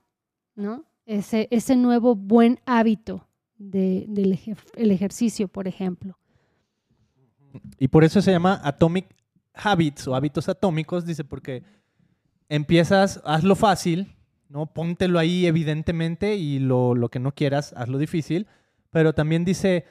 [0.54, 0.84] ¿no?
[1.06, 3.26] Ese, ese nuevo buen hábito
[3.58, 4.38] de- del
[4.76, 6.16] el ejercicio, por ejemplo.
[7.78, 9.06] Y por eso se llama Atomic
[9.54, 11.62] Habits o hábitos atómicos, dice, porque
[12.48, 14.16] empiezas, hazlo fácil,
[14.48, 14.66] ¿no?
[14.66, 18.46] Póntelo ahí evidentemente y lo, lo que no quieras, hazlo difícil,
[18.90, 19.84] pero también dice,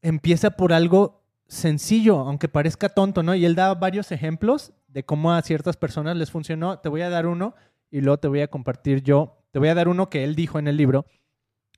[0.00, 3.34] empieza por algo sencillo, aunque parezca tonto, ¿no?
[3.34, 6.78] Y él da varios ejemplos de cómo a ciertas personas les funcionó.
[6.78, 7.54] Te voy a dar uno
[7.90, 10.58] y luego te voy a compartir yo, te voy a dar uno que él dijo
[10.58, 11.06] en el libro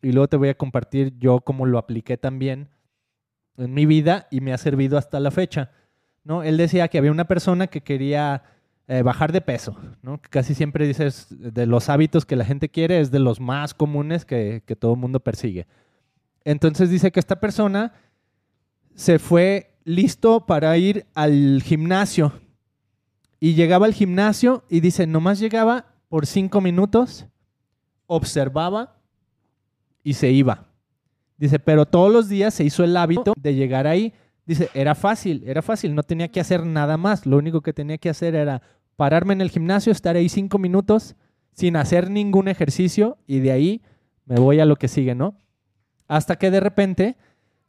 [0.01, 2.69] y luego te voy a compartir yo cómo lo apliqué también
[3.57, 5.71] en mi vida y me ha servido hasta la fecha.
[6.23, 6.43] ¿no?
[6.43, 8.43] Él decía que había una persona que quería
[8.87, 10.21] eh, bajar de peso, ¿no?
[10.21, 13.75] que casi siempre dices de los hábitos que la gente quiere es de los más
[13.75, 15.67] comunes que, todo el mundo persigue.
[16.45, 17.93] Entonces dice que esta persona
[18.95, 22.33] se fue listo para ir al gimnasio
[23.41, 27.27] y llegaba al gimnasio y dice, nomás llegaba por cinco minutos,
[28.07, 28.97] observaba
[30.03, 30.67] y se iba.
[31.37, 34.13] Dice, pero todos los días se hizo el hábito de llegar ahí.
[34.47, 37.27] Dice, era fácil, era fácil, no tenía que hacer nada más.
[37.27, 38.63] Lo único que tenía que hacer era
[38.97, 41.17] pararme en el gimnasio, estar ahí cinco minutos
[41.53, 43.83] sin hacer ningún ejercicio y de ahí
[44.27, 45.37] me voy a lo que sigue, ¿no?
[46.07, 47.17] Hasta que de repente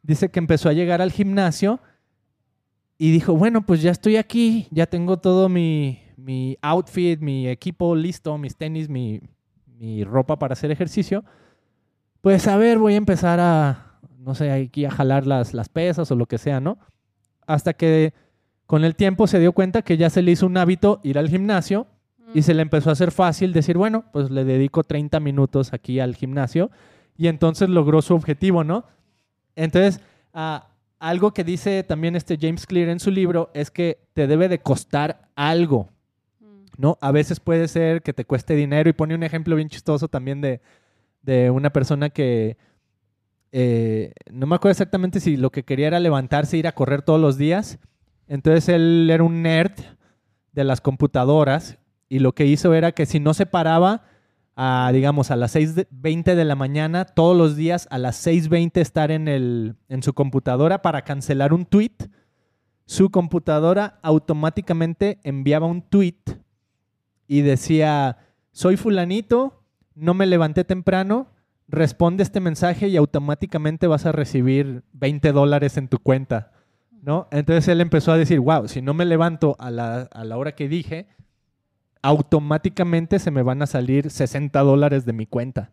[0.02, 1.80] dice que empezó a llegar al gimnasio
[2.98, 7.94] y dijo, bueno, pues ya estoy aquí, ya tengo todo mi, mi outfit, mi equipo
[7.94, 9.20] listo, mis tenis, mi,
[9.78, 11.24] mi ropa para hacer ejercicio.
[12.20, 16.10] Pues a ver, voy a empezar a, no sé, aquí a jalar las, las pesas
[16.10, 16.78] o lo que sea, ¿no?
[17.46, 18.12] Hasta que
[18.66, 21.28] con el tiempo se dio cuenta que ya se le hizo un hábito ir al
[21.28, 21.86] gimnasio
[22.34, 26.00] y se le empezó a hacer fácil decir, bueno, pues le dedico 30 minutos aquí
[26.00, 26.70] al gimnasio
[27.16, 28.84] y entonces logró su objetivo, ¿no?
[29.54, 30.00] Entonces,
[30.34, 34.48] ah, algo que dice también este James Clear en su libro es que te debe
[34.48, 35.90] de costar algo,
[36.76, 36.98] ¿no?
[37.00, 40.40] A veces puede ser que te cueste dinero y pone un ejemplo bien chistoso también
[40.40, 40.60] de,
[41.22, 42.56] de una persona que
[43.52, 47.02] eh, no me acuerdo exactamente si lo que quería era levantarse e ir a correr
[47.02, 47.78] todos los días.
[48.28, 49.72] Entonces él era un nerd
[50.52, 54.04] de las computadoras y lo que hizo era que si no se paraba
[54.56, 59.10] a, digamos, a las 6.20 de la mañana, todos los días a las 6.20 estar
[59.10, 61.96] en, el, en su computadora para cancelar un tweet,
[62.86, 66.20] su computadora automáticamente enviaba un tweet
[67.26, 68.18] y decía,
[68.52, 69.62] soy fulanito,
[69.94, 71.28] no me levanté temprano,
[71.68, 76.52] responde este mensaje y automáticamente vas a recibir 20 dólares en tu cuenta,
[77.02, 77.28] ¿no?
[77.30, 80.54] Entonces él empezó a decir, wow, si no me levanto a la, a la hora
[80.54, 81.06] que dije,
[82.02, 85.72] automáticamente se me van a salir 60 dólares de mi cuenta,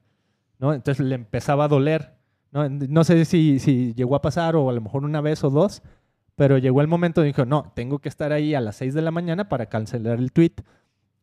[0.59, 0.73] ¿no?
[0.73, 2.15] Entonces le empezaba a doler,
[2.51, 2.67] ¿no?
[2.69, 5.83] No sé si, si llegó a pasar o a lo mejor una vez o dos,
[6.35, 9.01] pero llegó el momento y dijo, no, tengo que estar ahí a las 6 de
[9.01, 10.55] la mañana para cancelar el tweet.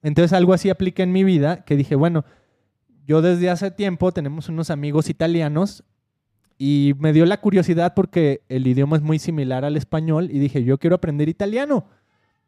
[0.03, 2.25] Entonces algo así apliqué en mi vida que dije, bueno,
[3.07, 5.85] yo desde hace tiempo tenemos unos amigos italianos
[6.59, 10.63] y me dio la curiosidad porque el idioma es muy similar al español y dije,
[10.63, 11.87] yo quiero aprender italiano,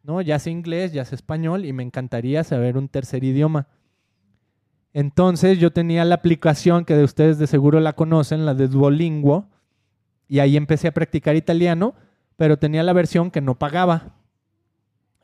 [0.03, 0.21] ¿no?
[0.21, 3.69] Ya sé inglés, ya sé español y me encantaría saber un tercer idioma.
[4.93, 9.49] Entonces yo tenía la aplicación que de ustedes de seguro la conocen, la de Duolingo,
[10.29, 11.95] y ahí empecé a practicar italiano,
[12.37, 14.15] pero tenía la versión que no pagaba.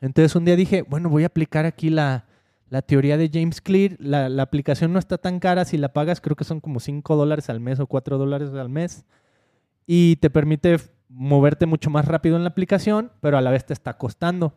[0.01, 2.25] Entonces un día dije, bueno, voy a aplicar aquí la,
[2.69, 3.95] la teoría de James Clear.
[3.99, 7.15] La, la, aplicación no está tan cara, si la pagas creo que son como 5
[7.15, 9.05] dólares al mes o 4 dólares al mes.
[9.85, 10.77] Y te permite
[11.09, 14.53] moverte mucho más rápido en la aplicación, pero a la vez te está costando.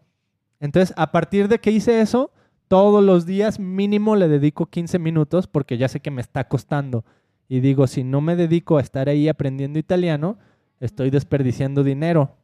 [0.60, 2.30] Entonces, a partir de que hice eso,
[2.68, 7.04] todos los días mínimo le dedico 15 minutos porque ya sé que me está costando.
[7.48, 10.38] Y digo, si no me dedico a estar ahí aprendiendo italiano,
[10.80, 12.36] estoy desperdiciando dinero.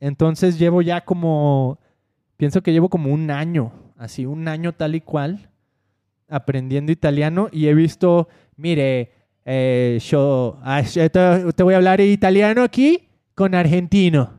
[0.00, 1.78] Entonces llevo ya como,
[2.36, 5.50] pienso que llevo como un año, así un año tal y cual,
[6.28, 9.12] aprendiendo italiano y he visto, mire,
[9.44, 10.58] eh, yo
[10.92, 11.08] te,
[11.52, 14.30] te, voy a hablar italiano aquí con argentino.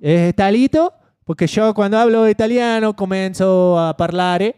[0.00, 0.92] Eh, talito,
[1.24, 4.54] porque yo cuando hablo italiano comienzo a parlare,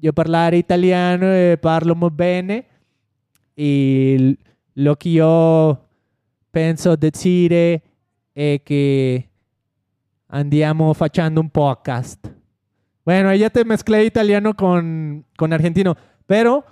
[0.00, 2.66] io parlare italiano e parlo muy bene
[3.54, 4.36] e
[4.74, 5.88] lo che io
[6.50, 7.82] penso dire
[8.32, 9.28] è che
[10.28, 12.26] andiamo facendo un podcast.
[13.04, 15.96] Bueno, ya te mezclé italiano con, con argentino,
[16.26, 16.64] pero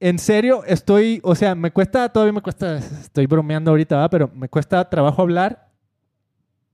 [0.00, 4.10] en serio estoy, o sea, me cuesta, todavía me cuesta, estoy bromeando ahorita, ¿verdad?
[4.10, 5.68] pero me cuesta trabajo hablar,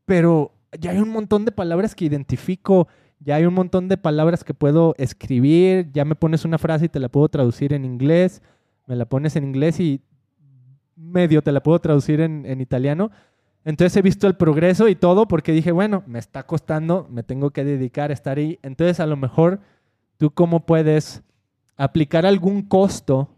[0.05, 2.87] pero ya hay un montón de palabras que identifico,
[3.19, 6.89] ya hay un montón de palabras que puedo escribir, ya me pones una frase y
[6.89, 8.43] te la puedo traducir en inglés,
[8.87, 10.03] me la pones en inglés y
[10.97, 13.11] medio te la puedo traducir en, en italiano.
[13.65, 17.51] Entonces he visto el progreso y todo porque dije, bueno, me está costando, me tengo
[17.51, 18.59] que dedicar a estar ahí.
[18.63, 19.61] Entonces a lo mejor
[20.19, 21.23] tú cómo puedes
[21.77, 23.31] aplicar algún costo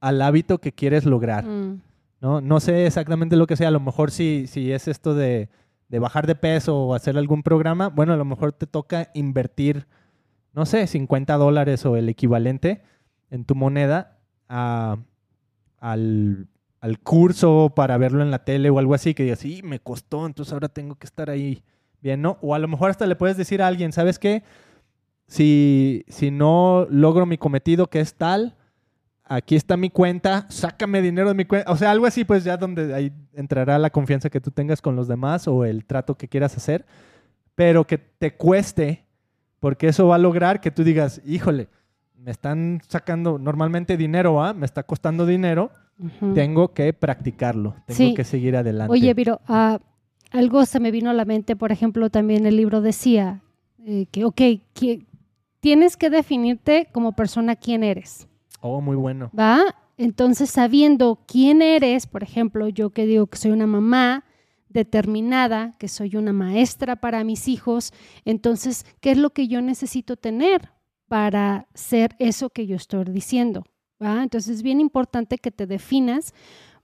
[0.00, 1.44] al hábito que quieres lograr.
[1.44, 1.80] Mm.
[2.20, 2.40] ¿no?
[2.40, 5.48] No sé exactamente lo que sea, a lo mejor si, si es esto de,
[5.88, 9.86] de bajar de peso o hacer algún programa, bueno, a lo mejor te toca invertir,
[10.54, 12.82] no sé, 50 dólares o el equivalente
[13.30, 14.96] en tu moneda a-
[15.78, 16.48] al,
[16.84, 20.26] al curso para verlo en la tele o algo así, que digas, sí, me costó,
[20.26, 21.62] entonces ahora tengo que estar ahí
[22.02, 22.36] bien, ¿no?
[22.42, 24.42] O a lo mejor hasta le puedes decir a alguien, ¿sabes qué?
[25.26, 28.58] Si, si no logro mi cometido que es tal,
[29.24, 31.72] aquí está mi cuenta, sácame dinero de mi cuenta.
[31.72, 34.94] O sea, algo así, pues ya donde ahí entrará la confianza que tú tengas con
[34.94, 36.84] los demás o el trato que quieras hacer,
[37.54, 39.06] pero que te cueste,
[39.58, 41.68] porque eso va a lograr que tú digas, híjole,
[42.14, 44.52] me están sacando normalmente dinero, ¿ah?
[44.52, 45.70] Me está costando dinero,
[46.34, 48.14] Tengo que practicarlo, tengo Sí.
[48.14, 48.92] que seguir adelante.
[48.92, 49.78] Oye, pero ah,
[50.32, 53.42] algo se me vino a la mente, por ejemplo, también el libro decía
[53.86, 54.40] eh, que, ok,
[54.74, 55.06] que
[55.60, 58.26] tienes que definirte como persona quién eres,
[58.60, 59.30] Oh, muy bueno.
[59.38, 59.62] ¿va?
[59.98, 64.24] Entonces, sabiendo quién eres, por ejemplo, yo que digo que soy una mamá
[64.84, 67.92] determinada, que soy una maestra para mis hijos,
[68.24, 70.70] entonces, ¿qué es lo que yo necesito tener
[71.08, 73.64] para ser eso que yo estoy diciendo?
[74.00, 76.34] Entonces, es bien importante que te definas,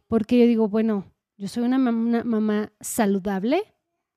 [0.07, 1.05] porque yo digo, bueno,
[1.37, 3.63] yo soy una, mam- una mamá saludable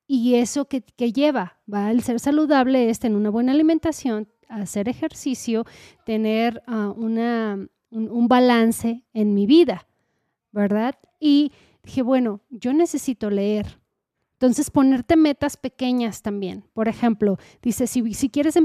[0.08, 1.91] y eso que, lleva, ¿va?
[1.91, 5.66] El ser saludable es tener una buena alimentación, hacer ejercicio,
[6.06, 9.88] tener ah, una, un, balance en mi vida,
[10.52, 10.96] ¿verdad?
[11.20, 11.52] Y
[11.84, 13.80] dije, bueno, yo necesito leer.
[14.34, 16.66] Entonces, ponerte metas pequeñas también.
[16.74, 18.56] Por ejemplo, dice, si, quieres,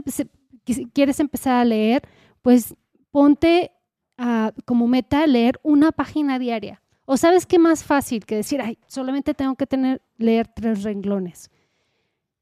[0.67, 2.03] si quieres empezar a leer,
[2.43, 2.75] pues
[3.11, 3.71] ponte
[4.65, 6.83] como meta leer una página diaria.
[7.05, 11.51] O sabes qué más fácil que decir, ay, solamente tengo que tener, leer tres renglones.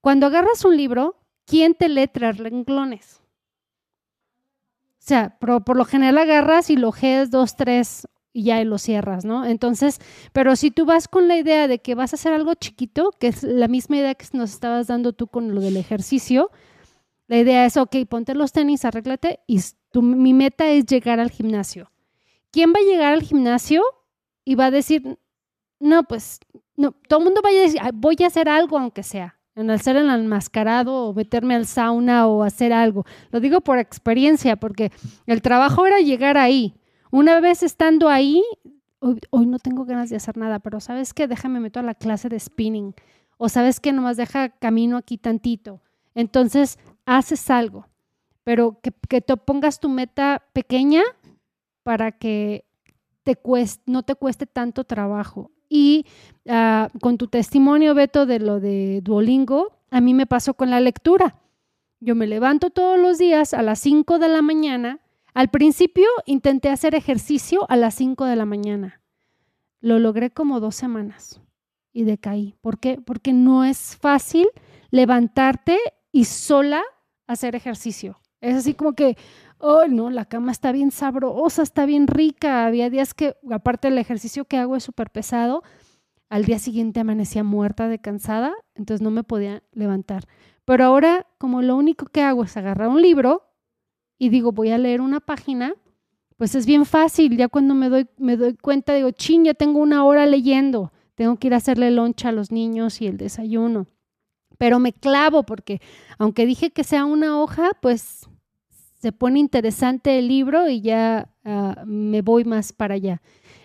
[0.00, 3.20] Cuando agarras un libro, ¿quién te lee tres renglones?
[4.98, 8.76] O sea, por, por lo general agarras y lo ojeas dos, tres y ya lo
[8.78, 9.46] cierras, ¿no?
[9.46, 10.00] Entonces,
[10.32, 13.28] pero si tú vas con la idea de que vas a hacer algo chiquito, que
[13.28, 16.50] es la misma idea que nos estabas dando tú con lo del ejercicio,
[17.28, 19.60] la idea es, ok, ponte los tenis, arréglate y
[20.02, 21.90] mi meta es llegar al gimnasio.
[22.50, 23.82] ¿Quién va a llegar al gimnasio
[24.44, 25.18] y va a decir,
[25.80, 26.40] no, pues,
[26.76, 29.70] no, todo el mundo va a decir, "Ay, voy a hacer algo aunque sea, en
[29.70, 33.04] hacer el enmascarado o meterme al sauna o hacer algo.
[33.30, 34.92] Lo digo por experiencia, porque
[35.26, 36.74] el trabajo era llegar ahí.
[37.10, 38.42] Una vez estando ahí,
[39.00, 41.26] hoy, hoy no tengo ganas de hacer nada, pero ¿sabes qué?
[41.26, 42.94] Déjame meto a la clase de spinning.
[43.38, 43.92] O ¿sabes qué?
[43.92, 45.80] Nomás deja camino aquí tantito.
[46.14, 47.86] Entonces, haces algo,
[48.46, 51.02] pero que, te pongas tu meta pequeña
[51.82, 52.64] para que
[53.24, 55.50] te cueste, no te cueste tanto trabajo.
[55.68, 56.06] Y
[56.48, 60.78] ah, con tu testimonio, Beto, de lo de Duolingo, a mí me pasó con la
[60.78, 61.40] lectura.
[61.98, 65.00] Yo me levanto todos los días a las 5 de la mañana.
[65.34, 69.00] Al principio intenté hacer ejercicio a las 5 de la mañana.
[69.80, 71.40] Lo logré como dos semanas
[71.92, 72.54] y decaí.
[72.60, 73.00] ¿Por qué?
[73.04, 74.46] Porque no es fácil
[74.92, 75.80] levantarte
[76.12, 76.84] y sola
[77.26, 78.20] hacer ejercicio.
[78.46, 79.16] Es así como que,
[79.58, 82.66] oh, no, la cama está bien sabrosa, está bien rica.
[82.66, 85.62] Había días que, aparte del ejercicio que hago es súper pesado,
[86.28, 90.24] al día siguiente amanecía muerta de cansada, entonces no me podía levantar.
[90.64, 93.42] Pero ahora, como lo único que hago es agarrar un libro
[94.18, 95.74] y digo, voy a leer una página,
[96.36, 97.36] pues es bien fácil.
[97.36, 100.92] Ya cuando me doy, me doy cuenta, digo, chin, ya tengo una hora leyendo.
[101.14, 103.86] Tengo que ir a hacerle loncha a los niños y el desayuno.
[104.58, 105.80] Pero me clavo porque,
[106.18, 108.28] aunque dije que sea una hoja, pues
[108.98, 113.22] se pone interesante el libro y ya ah, me voy más para allá.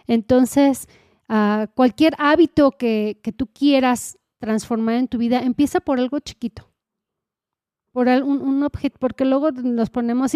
[0.08, 0.88] Entonces,
[1.30, 6.70] ah, cualquier hábito que, que tú quieras transformar en tu vida, empieza por algo chiquito,
[7.92, 10.32] por un, objeto, porque luego nos ponemos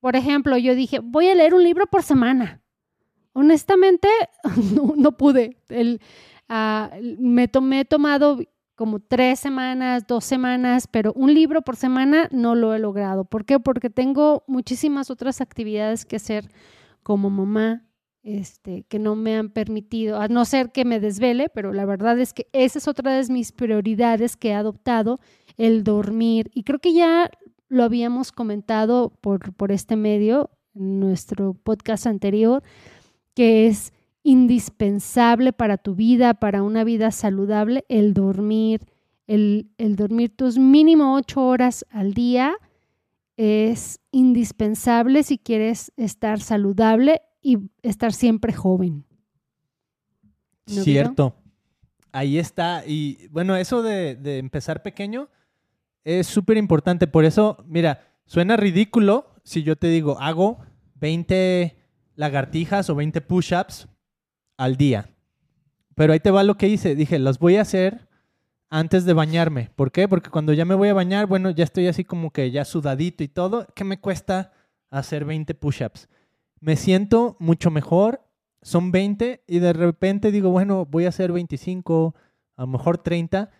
[0.00, 2.62] por ejemplo, yo dije, voy a leer un libro por semana.
[3.32, 4.08] Honestamente,
[4.96, 5.58] no, pude.
[5.68, 6.00] El,
[6.48, 8.38] ah, me, me he tomado
[8.78, 13.24] como tres semanas, dos semanas, pero un libro por semana no lo he logrado.
[13.24, 13.58] ¿Por qué?
[13.58, 16.48] Porque tengo muchísimas otras actividades que hacer
[17.02, 17.82] como mamá
[18.22, 22.20] este, que no me han permitido, a no ser que me desvele, pero la verdad
[22.20, 25.18] es que esa es otra de mis prioridades que he adoptado,
[25.56, 26.48] el dormir.
[26.54, 27.32] Y creo que ya
[27.66, 32.62] lo habíamos comentado por, por este medio, en nuestro podcast anterior,
[33.34, 33.92] que es
[34.28, 38.82] indispensable para tu vida, para una vida saludable, el dormir,
[39.26, 42.54] el, dormir tus mínimo ocho horas al día
[43.38, 49.06] es indispensable si quieres estar saludable y estar siempre joven.
[50.66, 51.34] ¿No, Cierto.
[52.12, 52.84] Ahí está.
[52.86, 55.30] Y bueno, eso de, de empezar pequeño
[56.04, 57.06] es súper importante.
[57.06, 60.58] Por eso, mira, suena ridículo si yo te digo, hago
[60.96, 61.78] 20
[62.14, 63.88] lagartijas o 20 push-ups
[64.58, 65.08] al día.
[65.94, 66.94] Pero ahí te va lo que hice.
[66.94, 68.06] Dije, las voy a hacer
[68.68, 69.70] antes de bañarme.
[69.74, 70.06] ¿Por qué?
[70.06, 73.24] Porque cuando ya me voy a bañar, bueno, ya estoy así como que ya sudadito
[73.24, 73.66] y todo.
[73.74, 74.52] ¿Qué me cuesta
[74.90, 76.08] hacer 20 push-ups?
[76.60, 78.20] Me siento mucho mejor.
[78.60, 82.14] Son 20 y de repente digo, bueno, voy a hacer 25,
[82.56, 83.50] a lo mejor 30.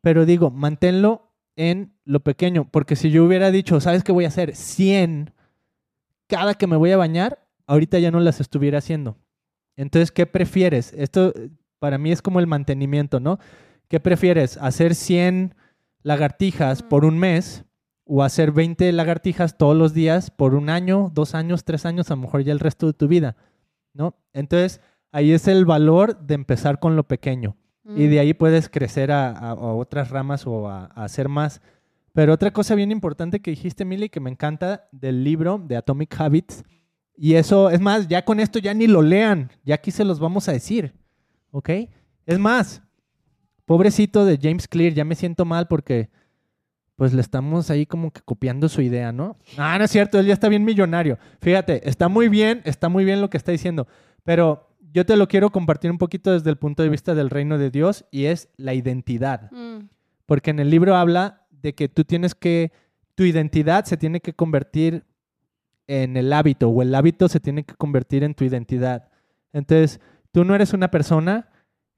[0.00, 2.68] Pero digo, manténlo en lo pequeño.
[2.70, 4.54] Porque si yo hubiera dicho, ¿sabes qué voy a hacer?
[4.54, 5.32] 100
[6.32, 9.18] cada que me voy a bañar, ahorita ya no las estuviera haciendo.
[9.82, 10.92] Entonces, ¿qué prefieres?
[10.96, 11.32] Esto
[11.78, 13.38] para mí es como el mantenimiento, ¿no?
[13.88, 14.56] ¿Qué prefieres?
[14.58, 15.54] ¿Hacer 100
[16.02, 17.64] lagartijas por un mes
[18.04, 22.14] o hacer 20 lagartijas todos los días por un año, dos años, tres años, a
[22.16, 23.36] lo mejor ya el resto de tu vida,
[23.94, 24.14] ¿no?
[24.32, 24.80] Entonces,
[25.12, 27.56] ahí es el valor de empezar con lo pequeño
[27.96, 28.20] y de Mm.
[28.20, 31.60] ahí puedes crecer a, a- a otras ramas o a, a hacer más.
[32.12, 36.14] Pero otra cosa bien importante que dijiste, Milly, que me encanta del libro de Atomic
[36.20, 36.64] Habits,
[37.16, 40.18] y eso, es más, ya con esto ya ni lo lean, ya aquí se los
[40.18, 40.94] vamos a decir,
[41.50, 41.70] ¿ok?
[42.26, 42.82] Es más,
[43.64, 46.10] pobrecito de James Clear, ya me siento mal porque
[46.96, 49.36] pues le estamos ahí como que copiando su idea, ¿no?
[49.56, 51.18] Ah, no es cierto, él ya está bien millonario.
[51.40, 53.88] Fíjate, está muy bien, está muy bien lo que está diciendo,
[54.24, 57.58] pero yo te lo quiero compartir un poquito desde el punto de vista del reino
[57.58, 59.50] de Dios y es la identidad.
[59.50, 59.88] Mm.
[60.26, 62.72] Porque en el libro habla de que tú tienes que,
[63.14, 65.04] tu identidad se tiene que convertir
[65.86, 69.08] en el hábito o el hábito se tiene que convertir en tu identidad.
[69.52, 71.50] Entonces, tú no eres una persona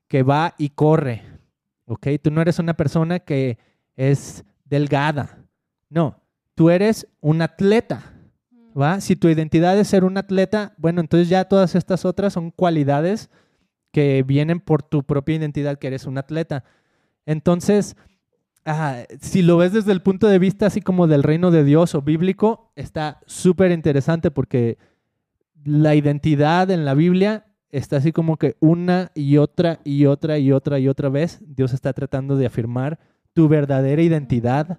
[0.09, 1.23] que va y corre,
[1.87, 2.09] ¿ok?
[2.23, 3.59] Tú no eres una persona que
[3.97, 5.39] es delgada.
[5.89, 6.21] No,
[6.55, 8.15] tú eres un atleta,
[8.79, 9.01] ¿va?
[9.01, 13.31] Si tu identidad es ser un atleta, bueno, entonces ya todas estas otras son cualidades
[13.93, 16.65] que vienen por tu propia identidad que eres un atleta.
[17.27, 17.97] Entonces,
[18.65, 21.95] ah, si lo ves desde el punto de vista así como del reino de Dios
[21.95, 24.79] o bíblico, está súper interesante porque
[25.65, 30.53] la identidad en la Biblia está así como que una y otra y otra y
[30.53, 32.99] otra y otra vez Dios está tratando de afirmar
[33.33, 34.79] tu verdadera identidad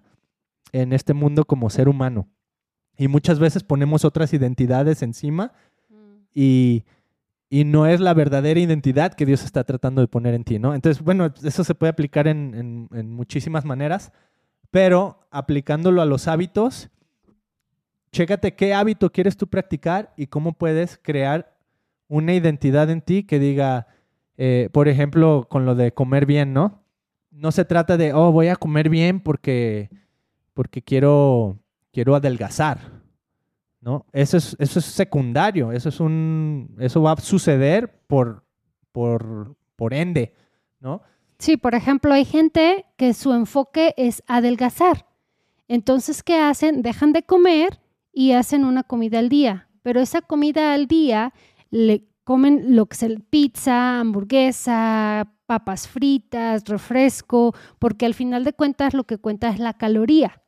[0.71, 2.27] en este mundo como ser humano.
[2.97, 5.51] Y muchas veces ponemos otras identidades encima
[5.89, 6.27] Mm.
[6.33, 6.83] y,
[7.59, 10.75] y no es la verdadera identidad que Dios está tratando de poner en ti, ¿no?
[10.75, 14.11] Entonces, bueno, eso se puede aplicar en, en- en muchísimas maneras,
[14.71, 16.89] pero aplicándolo a los hábitos,
[18.11, 21.55] chécate qué hábito quieres tú practicar y cómo puedes crear
[22.09, 23.87] una identidad en ti que diga,
[24.37, 26.83] eh, por ejemplo, con lo de comer bien, ¿no?
[27.31, 29.89] No se trata de, oh, voy a comer bien porque,
[30.53, 31.57] porque quiero,
[31.93, 32.94] quiero adelgazar,
[33.85, 34.07] ¿no?
[34.11, 38.43] Eso es, eso es secundario, eso es un, eso va a suceder por,
[38.91, 40.33] por, por ende,
[40.79, 41.03] ¿no?
[41.37, 45.05] Sí, por ejemplo, hay gente que su enfoque es adelgazar.
[45.67, 46.81] Entonces, ¿qué hacen?
[46.81, 47.79] Dejan de comer
[48.11, 49.69] y hacen una comida al día.
[49.83, 51.31] Pero esa comida al día
[51.69, 58.53] le comen lo que es el pizza, hamburguesa, papas fritas, refresco, porque al final de
[58.53, 60.41] cuentas lo que cuenta es la caloría.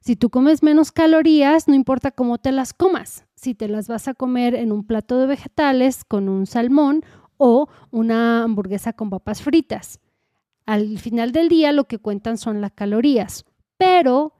[0.00, 3.24] Si tú comes menos calorías, no importa cómo te las comas.
[3.34, 7.04] Si te las vas a comer en un plato de vegetales con un salmón
[7.36, 10.00] o una hamburguesa con papas fritas.
[10.66, 13.44] Al final del día lo que cuentan son las calorías,
[13.76, 14.32] pero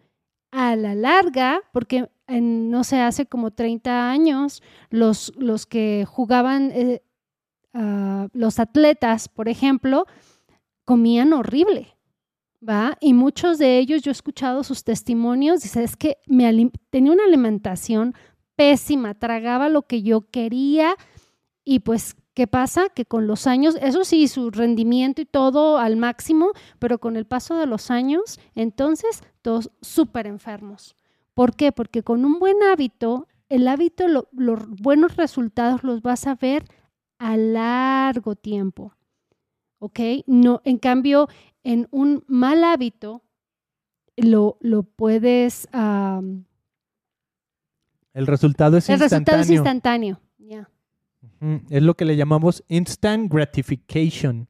[0.50, 7.02] a la larga, porque no sé, hace como 30 años, los, los que jugaban, eh,
[7.74, 10.06] ah, los atletas, por ejemplo,
[10.84, 11.95] comían horrible.
[13.00, 17.24] Y muchos de ellos, yo he escuchado sus testimonios, dice, es que me tenía una
[17.24, 18.14] alimentación
[18.56, 20.96] pésima, tragaba lo que yo quería
[21.64, 22.88] y pues, ¿qué pasa?
[22.88, 27.26] Que con los años, eso sí, su rendimiento y todo al máximo, pero con el
[27.26, 30.96] paso de los años, entonces todos súper enfermos.
[31.34, 31.72] ¿Por qué?
[31.72, 36.64] Porque con un buen hábito, el hábito, lo- los buenos resultados los vas a ver
[37.18, 38.92] a largo tiempo.
[39.78, 40.00] ¿Ok?
[40.26, 41.28] No, en cambio,
[41.66, 43.24] en un mal hábito,
[44.16, 45.68] lo, lo puedes...
[48.14, 49.42] El resultado es el resultado instantáneo.
[49.42, 50.20] es instantáneo.
[50.38, 50.70] Ya.
[51.68, 54.46] Es lo que le llamamos instant gratification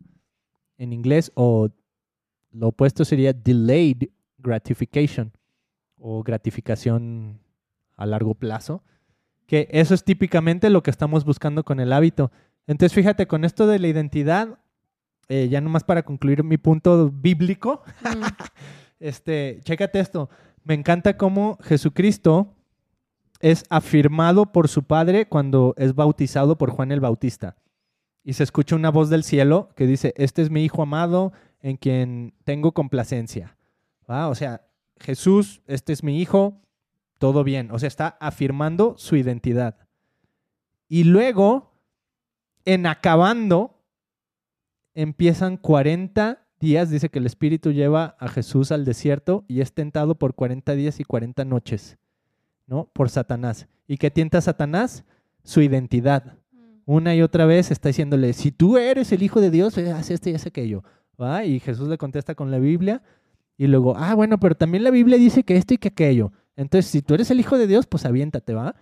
[0.76, 1.70] en inglés o
[2.52, 5.32] lo opuesto sería delayed gratification
[5.96, 7.40] o gratificación
[7.96, 8.84] a largo plazo,
[9.46, 12.30] que eso es típicamente lo que estamos buscando con el hábito.
[12.66, 14.58] Entonces fíjate, con esto de la identidad,
[15.28, 18.22] eh, ya nomás para concluir mi punto bíblico, Mm,
[19.00, 20.30] este, chécate esto,
[20.64, 22.54] me encanta cómo Jesucristo
[23.40, 27.56] es afirmado por su Padre cuando es bautizado por Juan el Bautista.
[28.24, 31.76] Y se escucha una voz del cielo que dice, este es mi Hijo amado en
[31.76, 33.56] quien tengo complacencia.
[34.10, 34.28] ¿Va?
[34.28, 34.66] O sea,
[34.98, 36.60] Jesús, este es mi Hijo,
[37.18, 37.70] todo bien.
[37.70, 39.76] O sea, está afirmando su identidad.
[40.88, 41.72] Y luego,
[42.64, 43.75] en acabando,
[44.96, 50.16] empiezan 40 días, dice que el Espíritu lleva a Jesús al desierto y es tentado
[50.16, 51.98] por 40 días y 40 noches,
[52.66, 52.90] ¿no?
[52.92, 53.68] Por Satanás.
[53.86, 55.04] ¿Y qué tienta Satanás?
[55.44, 56.38] Su identidad.
[56.50, 56.80] mm.
[56.86, 60.10] Una y otra vez está diciéndole, si tú eres el Hijo de Dios, eh, haz
[60.10, 60.82] esto y haz aquello.
[61.20, 61.44] ¿Va?
[61.44, 63.02] Y Jesús le contesta con la Biblia.
[63.58, 66.32] Y luego, ah, bueno, pero también la Biblia dice que esto y que aquello.
[66.56, 68.74] Entonces, si tú eres el Hijo de Dios, pues aviéntate, ¿va?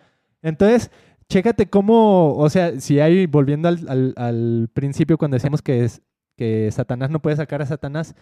[0.43, 0.91] Entonces,
[1.35, 6.01] chécate cómo, o sea, si hay, volviendo al, al- al principio cuando decíamos que, es,
[6.37, 8.14] que Satanás no puede sacar a Satanás,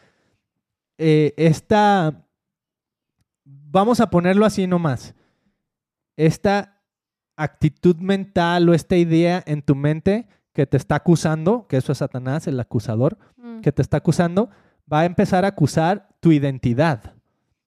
[0.96, 2.26] eh, esta,
[3.44, 5.14] vamos a ponerlo así nomás,
[6.16, 6.80] esta
[7.36, 11.98] actitud mental o esta idea en tu mente que te está acusando, que eso es
[11.98, 13.60] Satanás, el acusador, Mm.
[13.60, 14.48] que te está acusando,
[14.90, 17.14] va a empezar a acusar tu identidad,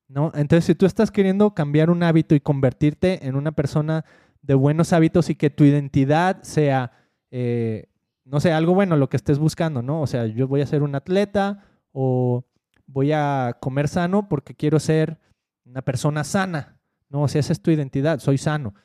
[0.08, 0.32] ¿no?
[0.34, 4.06] Entonces, si tú estás queriendo cambiar un hábito y convertirte en una persona
[4.46, 6.92] de buenos hábitos y que tu identidad sea,
[7.32, 7.88] eh,
[8.24, 10.02] no sé, algo bueno, lo que estés buscando, ¿no?
[10.02, 12.46] O sea, yo voy a ser un atleta o
[12.86, 15.18] voy a comer sano porque quiero ser
[15.66, 16.78] una persona sana,
[17.10, 17.24] ¿no?
[17.24, 18.76] O sea, esa es tu identidad, soy sano.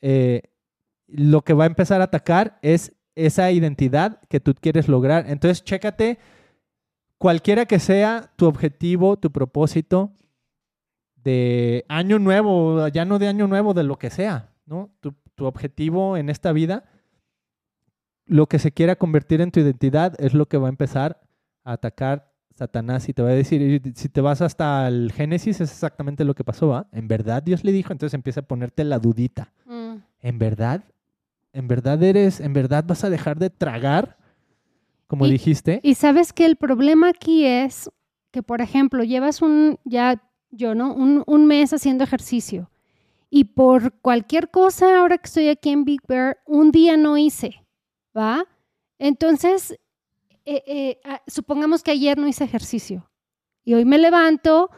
[0.00, 0.42] Eh,
[1.06, 5.24] lo que va a empezar a atacar es esa identidad que tú quieres lograr.
[5.28, 6.18] Entonces, chécate
[7.18, 10.12] cualquiera que sea tu objetivo, tu propósito
[11.16, 14.90] de año nuevo, ya no de año nuevo, de lo que sea, ¿no?
[15.00, 16.84] Tu, tu objetivo en esta vida,
[18.26, 21.20] lo que se quiera convertir en tu identidad es lo que va a empezar
[21.64, 25.70] a atacar Satanás y te va a decir, si te vas hasta el Génesis, es
[25.70, 26.88] exactamente lo que pasó, ¿va?
[26.92, 29.52] En verdad Dios le dijo, entonces empieza a ponerte la dudita.
[29.64, 29.94] Mm.
[30.20, 30.84] ¿En verdad?
[31.52, 34.16] ¿En verdad eres, en verdad vas a dejar de tragar?
[35.06, 35.80] Como Y- dijiste.
[35.82, 37.90] Y sabes que el problema aquí es
[38.30, 40.92] que, por ejemplo, llevas un, ya yo, ¿no?
[40.92, 42.70] Un, un mes haciendo ejercicio
[43.30, 47.64] y por cualquier cosa, ahora que estoy aquí en Big Bear, un día no hice,
[48.16, 48.46] ¿va?
[48.98, 49.78] Entonces,
[50.44, 53.10] eh, eh, ah, supongamos que ayer no hice ejercicio
[53.64, 54.70] y hoy me levanto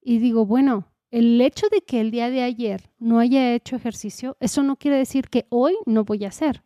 [0.00, 4.36] y digo, bueno, el hecho de que el día de ayer no haya hecho ejercicio,
[4.40, 6.64] eso no quiere decir que hoy no voy a hacer.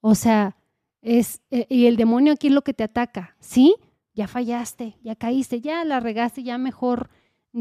[0.00, 0.56] O sea,
[1.02, 3.76] es, eh, y el demonio aquí es lo que te ataca, ¿sí?
[4.14, 7.10] Ya fallaste, ya caíste, ya la regaste, ya mejor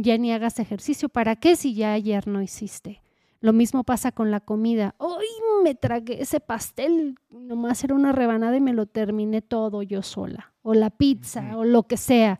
[0.02, 1.10] ya ni hagas ejercicio.
[1.10, 3.02] ¿Para qué si ya ayer no hiciste?
[3.39, 4.96] Lo mismo pasa con la comida.
[4.98, 5.26] Hoy
[5.64, 10.54] me tragué ese pastel, nomás era una rebanada y me lo terminé todo yo sola.
[10.62, 12.39] O la pizza, o lo que sea.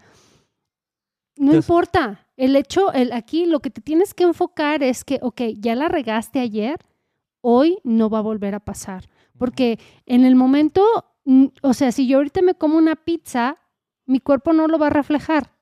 [1.38, 2.22] No Entonces- importa.
[2.38, 5.88] El hecho, el, aquí lo que te tienes que enfocar es que, ok, ya la
[5.88, 6.78] regaste ayer,
[7.40, 9.06] hoy no va a volver a pasar.
[9.38, 10.84] Porque en el momento,
[11.62, 13.58] o sea, si yo ahorita me como una pizza,
[14.06, 15.55] mi cuerpo no lo va a reflejar.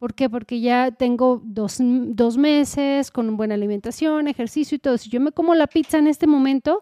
[0.00, 0.30] ¿Por qué?
[0.30, 4.96] Porque ya tengo dos, dos meses con buena alimentación, ejercicio y todo.
[4.96, 6.80] Si yo me como la pizza en este momento,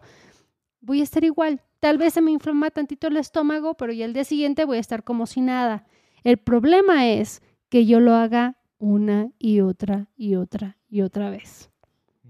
[0.79, 1.61] voy a estar igual.
[1.81, 4.79] Tal vez se me inflama tantito el estómago, pero ya el día siguiente voy a
[4.79, 5.85] estar como si nada.
[6.23, 11.69] El problema es que yo lo haga una y otra y otra y otra vez.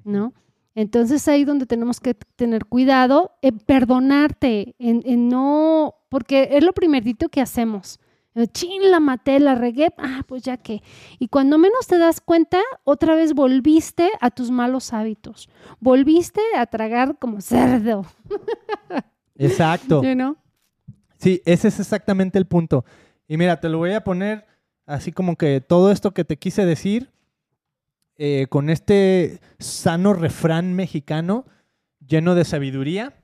[0.04, 0.34] ¿no?
[0.74, 6.74] Entonces ahí donde tenemos que tener cuidado, en perdonarte, en, en no, porque es lo
[6.74, 8.00] primerito que hacemos.
[8.40, 10.82] Eh, Chin, la maté, la regué, ah, pues ya que.
[11.20, 15.50] Y cuando menos te das cuenta, otra vez volviste a tus malos hábitos.
[15.80, 18.06] Volviste a tragar como cerdo,
[19.36, 20.04] Exacto.
[20.04, 20.38] you know?
[21.18, 22.86] Sí, ese es exactamente el punto.
[23.28, 24.46] Y mira, te lo voy a poner
[24.86, 27.12] así como que todo esto que te quise decir,
[28.18, 31.46] eh, con este sano refrán mexicano
[32.06, 33.22] lleno de sabiduría,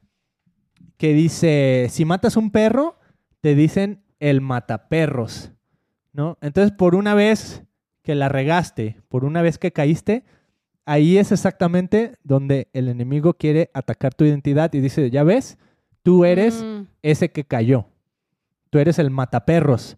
[0.98, 2.98] que dice, si matas un perro,
[3.42, 5.52] te dicen el mataperros,
[6.14, 6.38] ¿no?
[6.42, 7.64] Entonces, por una vez
[8.04, 10.24] que la regaste, por una vez que caíste,
[10.86, 15.58] ahí es exactamente donde el enemigo quiere atacar tu identidad y dice, ya ves,
[16.04, 17.88] tú eres Mm, ese que cayó.
[18.70, 19.98] Tú eres el mataperros.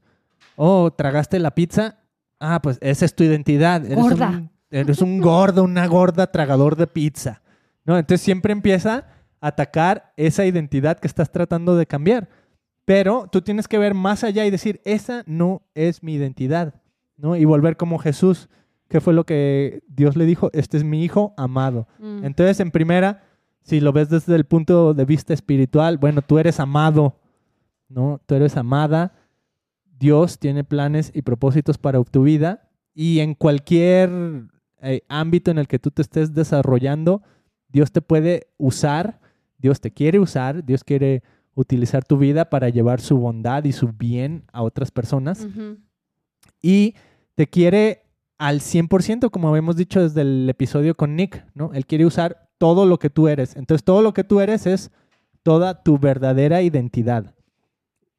[0.56, 2.00] Oh, tragaste la pizza.
[2.40, 3.86] Ah, pues esa es tu identidad.
[3.86, 4.30] Eres Gorda.
[4.30, 7.42] Un, eres un gordo, una gorda tragador de pizza.
[7.86, 7.98] ¿No?
[7.98, 9.06] Entonces siempre empieza
[9.42, 12.28] atacar esa identidad que estás tratando de cambiar.
[12.88, 16.74] Pero tú tienes que ver más allá y decir, esa no es mi identidad,
[17.18, 17.36] ¿no?
[17.36, 18.48] Y volver como Jesús,
[18.88, 21.90] que fue lo que Dios le dijo, este es mi hijo amado.
[22.00, 22.24] Mm.
[22.24, 23.26] Entonces, en primera,
[23.62, 27.20] si lo ves desde el punto de vista espiritual, bueno, tú eres amado,
[27.90, 28.22] ¿no?
[28.26, 29.12] Tú eres amada.
[30.00, 34.10] Dios tiene planes y propósitos para tu vida y en cualquier
[34.82, 37.22] eh, ámbito en el que tú te estés desarrollando,
[37.68, 39.20] Dios te puede usar,
[39.58, 41.22] Dios te quiere usar, Dios quiere
[41.58, 45.48] utilizar tu vida para llevar su bondad y su bien a otras personas
[46.62, 46.94] y
[47.34, 48.04] te quiere
[48.38, 51.72] al 100%, como habíamos dicho desde el episodio con Nick, ¿no?
[51.74, 53.56] Él quiere usar todo lo que tú eres.
[53.56, 54.92] Entonces, todo lo que tú eres es
[55.42, 57.34] toda tu verdadera identidad.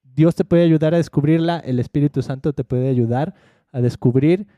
[0.03, 3.35] Dios te puede ayudar a descubrirla, el Espíritu Santo te puede ayudar
[3.71, 4.49] a descubrir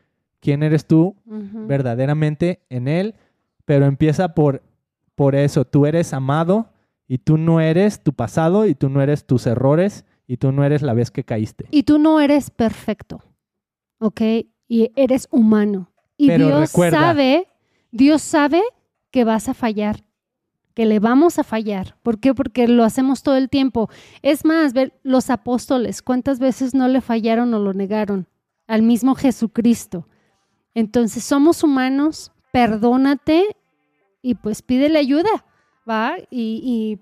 [0.41, 3.15] quién eres tú verdaderamente en Él,
[3.67, 4.63] pero empieza por,
[5.15, 6.70] por eso, tú eres amado
[7.11, 10.63] y tú no eres tu pasado y tú no eres tus errores y tú no
[10.63, 11.67] eres la vez que caíste.
[11.73, 13.21] Y tú no eres perfecto,
[13.99, 14.21] ¿ok?
[14.69, 15.91] Y eres humano.
[16.17, 17.49] Y Pero Dios recuerda- sabe,
[17.91, 18.63] Dios sabe
[19.11, 20.05] que vas a fallar,
[20.73, 21.97] que le vamos a fallar.
[22.05, 22.33] ¿Por qué?
[22.33, 23.91] Porque lo hacemos todo el tiempo.
[24.23, 28.29] Es más, ver, los apóstoles, ¿cuántas veces no le fallaron o lo negaron?
[28.69, 30.07] Al mismo Jesucristo.
[30.75, 33.57] Entonces, somos humanos, perdónate
[34.23, 35.45] y pues pídele ayuda,
[35.89, 36.15] ¿va?
[36.31, 36.99] Y, y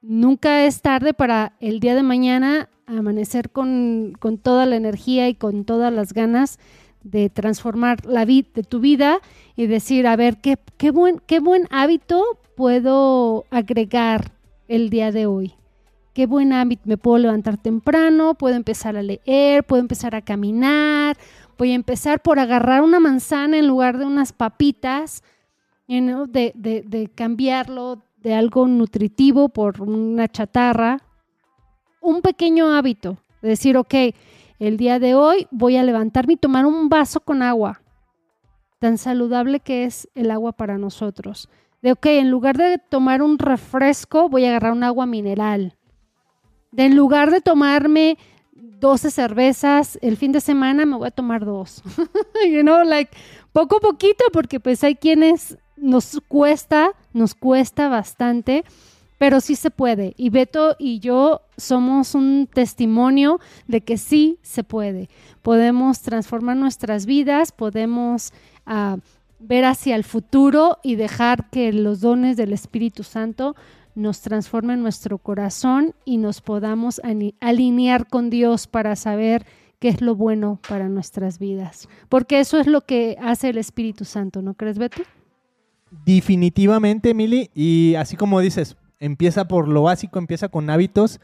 [0.00, 5.34] nunca es tarde para el día de mañana amanecer con, con toda la energía y
[5.34, 6.58] con todas las ganas
[7.02, 9.20] de transformar la vida de tu vida
[9.56, 12.22] y decir, a ver, ¿qué, qué, buen, qué buen hábito
[12.56, 14.32] puedo agregar
[14.68, 15.54] el día de hoy.
[16.14, 21.16] Qué buen hábito, me puedo levantar temprano, puedo empezar a leer, puedo empezar a caminar,
[21.56, 25.22] voy a empezar por agarrar una manzana en lugar de unas papitas,
[25.88, 31.00] you know, de, de- de cambiarlo de algo nutritivo por una chatarra.
[32.00, 33.94] Un pequeño hábito, de decir, ok,
[34.58, 37.82] el día de hoy voy a levantarme y tomar un vaso con agua,
[38.78, 41.48] tan saludable que es el agua para nosotros.
[41.80, 45.76] De, ok, en lugar de tomar un refresco, voy a agarrar un agua mineral.
[46.70, 48.18] De en lugar de tomarme
[48.52, 51.82] 12 cervezas el fin de semana, me voy a tomar dos.
[52.50, 53.16] you know, like,
[53.52, 58.64] poco a poquito, porque pues hay quienes nos cuesta, nos cuesta bastante,
[59.18, 60.14] pero sí se puede.
[60.16, 65.08] Y Beto y yo somos un testimonio de que sí se puede.
[65.42, 68.32] Podemos transformar nuestras vidas, podemos
[68.64, 68.96] ah,
[69.40, 73.56] ver hacia el futuro y dejar que los dones del Espíritu Santo
[73.94, 77.00] nos transformen nuestro corazón y nos podamos
[77.40, 79.44] alinear con Dios para saber
[79.80, 81.88] qué es lo bueno para nuestras vidas.
[82.08, 85.02] Porque eso es lo que hace el Espíritu Santo, ¿no crees, Beto?
[86.04, 87.50] Definitivamente, Emily.
[87.54, 91.20] Y así como dices, empieza por lo básico, empieza con hábitos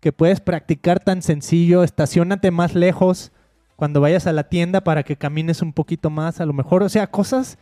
[0.00, 1.82] que puedes practicar tan sencillo.
[1.82, 3.32] Estacionate más lejos
[3.76, 6.82] cuando vayas a la tienda para que camines un poquito más, a lo mejor.
[6.82, 7.58] O sea, cosas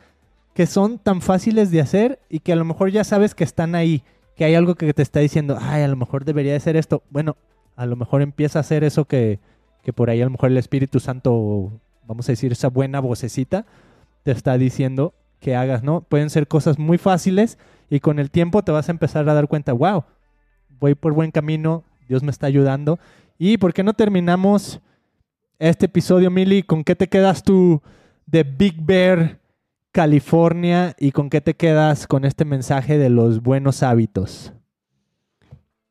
[0.54, 3.74] que son tan fáciles de hacer y que a lo mejor ya sabes que están
[3.74, 4.02] ahí,
[4.34, 7.02] que hay algo que te está diciendo, ay, a lo mejor debería de ser esto.
[7.10, 7.36] Bueno,
[7.76, 9.38] a lo mejor empieza a hacer eso que,
[9.82, 11.70] que por ahí a lo mejor el Espíritu Santo,
[12.06, 13.66] vamos a decir, esa buena vocecita,
[14.22, 15.12] te está diciendo
[15.54, 16.00] hagas, ¿no?
[16.00, 19.46] Pueden ser cosas muy fáciles y con el tiempo te vas a empezar a dar
[19.46, 20.04] cuenta, wow,
[20.80, 22.98] voy por buen camino, Dios me está ayudando.
[23.38, 24.80] ¿Y por qué no terminamos
[25.58, 26.62] este episodio, Mili?
[26.62, 27.82] ¿Con qué te quedas tú
[28.26, 29.38] de Big Bear,
[29.92, 30.94] California?
[30.98, 34.52] ¿Y con qué te quedas con este mensaje de los buenos hábitos?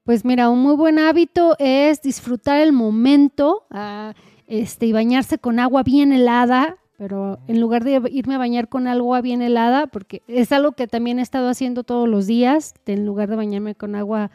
[0.03, 4.13] Pues mira, un muy buen hábito es disfrutar el momento ah,
[4.45, 8.87] este, y bañarse con agua bien helada, pero en lugar de irme a bañar con
[8.87, 13.05] agua bien helada, porque es algo que también he estado haciendo todos los días, en
[13.05, 14.31] lugar de bañarme con agua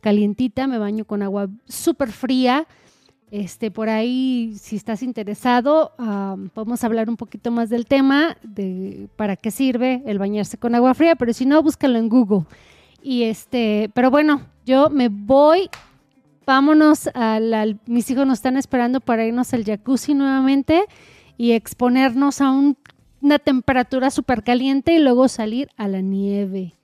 [0.00, 2.66] calientita, me baño con agua súper fría.
[3.30, 9.08] Este, por ahí, si estás interesado, ah, podemos hablar un poquito más del tema, de
[9.16, 12.44] para qué sirve el bañarse con agua fría, pero si no, búscalo en Google.
[13.02, 15.68] Y este, pero bueno, yo me voy.
[16.46, 20.84] Vámonos a la, mis hijos nos están esperando para irnos al jacuzzi nuevamente
[21.36, 22.76] y exponernos a un-
[23.20, 26.74] una temperatura súper caliente y luego salir a la nieve.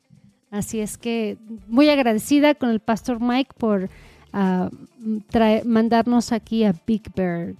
[0.50, 1.36] Así es que
[1.68, 3.88] muy agradecida con el pastor Mike por
[4.32, 4.70] ah,
[5.64, 7.56] mandarnos aquí a Big Bird.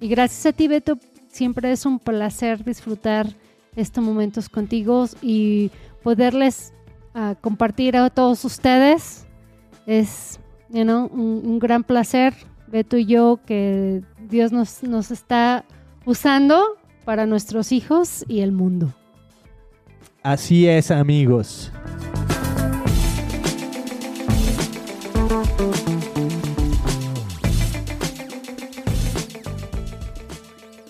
[0.00, 0.98] Y gracias a ti, Beto.
[1.28, 3.26] Siempre es un placer disfrutar
[3.76, 5.70] estos momentos contigo y
[6.02, 6.72] poderles
[7.14, 9.26] ah, compartir a todos ustedes.
[9.86, 10.40] Es
[10.70, 12.34] you know, un, un gran placer,
[12.66, 15.64] Beto y yo, que Dios nos, nos está
[16.08, 18.94] usando para nuestros hijos y el mundo.
[20.22, 21.70] Así es, amigos.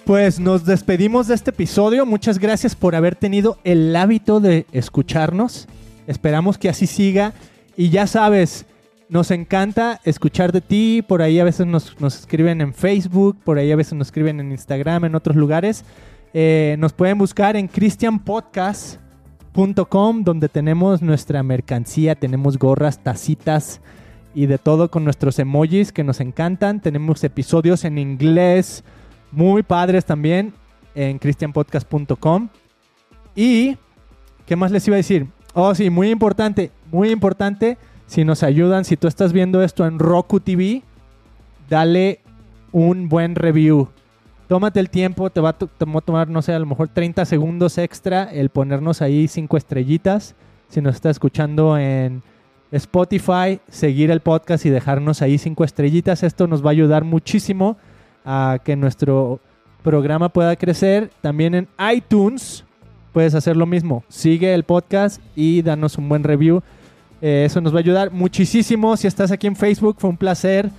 [0.04, 2.06] Pues nos despedimos de este episodio.
[2.06, 5.66] Muchas gracias por haber tenido el hábito de escucharnos.
[6.06, 7.32] Esperamos que así siga.
[7.76, 8.66] Y ya sabes,
[9.08, 11.02] nos encanta escuchar de ti.
[11.06, 14.38] Por ahí a veces nos, nos escriben en Facebook, por ahí a veces nos escriben
[14.40, 15.86] en Instagram, en otros lugares.
[16.34, 23.80] Eh, nos pueden buscar en christianpodcast.com, donde tenemos nuestra mercancía, tenemos gorras, tacitas
[24.34, 26.80] y de todo con nuestros emojis que nos encantan.
[26.80, 28.84] Tenemos episodios en inglés
[29.32, 30.52] muy padres también
[30.94, 32.50] en christianpodcast.com.
[33.34, 33.76] Y,
[34.46, 35.26] ¿qué más les iba a decir?
[35.54, 37.78] Oh, sí, muy importante, muy importante.
[38.08, 40.82] Si nos ayudan, si tú estás viendo esto en Roku TV,
[41.68, 42.20] dale
[42.72, 43.90] un buen review.
[44.48, 48.24] Tómate el tiempo, te va, a tomar, no sé, a lo mejor 30 segundos extra
[48.24, 50.34] el ponernos ahí cinco estrellitas.
[50.70, 52.22] Si nos está escuchando en
[52.72, 56.22] Spotify, seguir el podcast y dejarnos ahí cinco estrellitas.
[56.22, 57.76] Esto nos va a ayudar muchísimo
[58.24, 59.38] a que nuestro
[59.82, 61.10] programa pueda crecer.
[61.20, 62.64] También en iTunes
[63.12, 64.02] puedes hacer lo mismo.
[64.08, 66.62] Sigue el podcast y danos un buen review.
[67.20, 68.96] Eh, eso nos va a ayudar muchísimo.
[68.96, 70.70] Si estás aquí en Facebook, fue un placer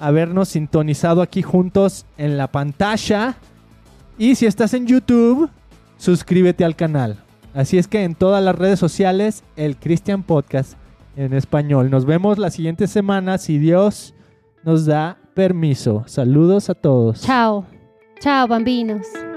[0.00, 3.36] habernos sintonizado aquí juntos en la pantalla.
[4.16, 5.50] Y si estás en YouTube,
[5.96, 7.16] suscríbete al canal.
[7.54, 10.74] Así es que en todas las redes sociales, el Christian Podcast
[11.16, 11.90] en español.
[11.90, 14.14] Nos vemos la siguiente semana si Dios
[14.62, 16.04] nos da permiso.
[16.06, 17.22] Saludos a todos.
[17.22, 17.64] Chao.
[18.20, 19.27] Chao, bambinos.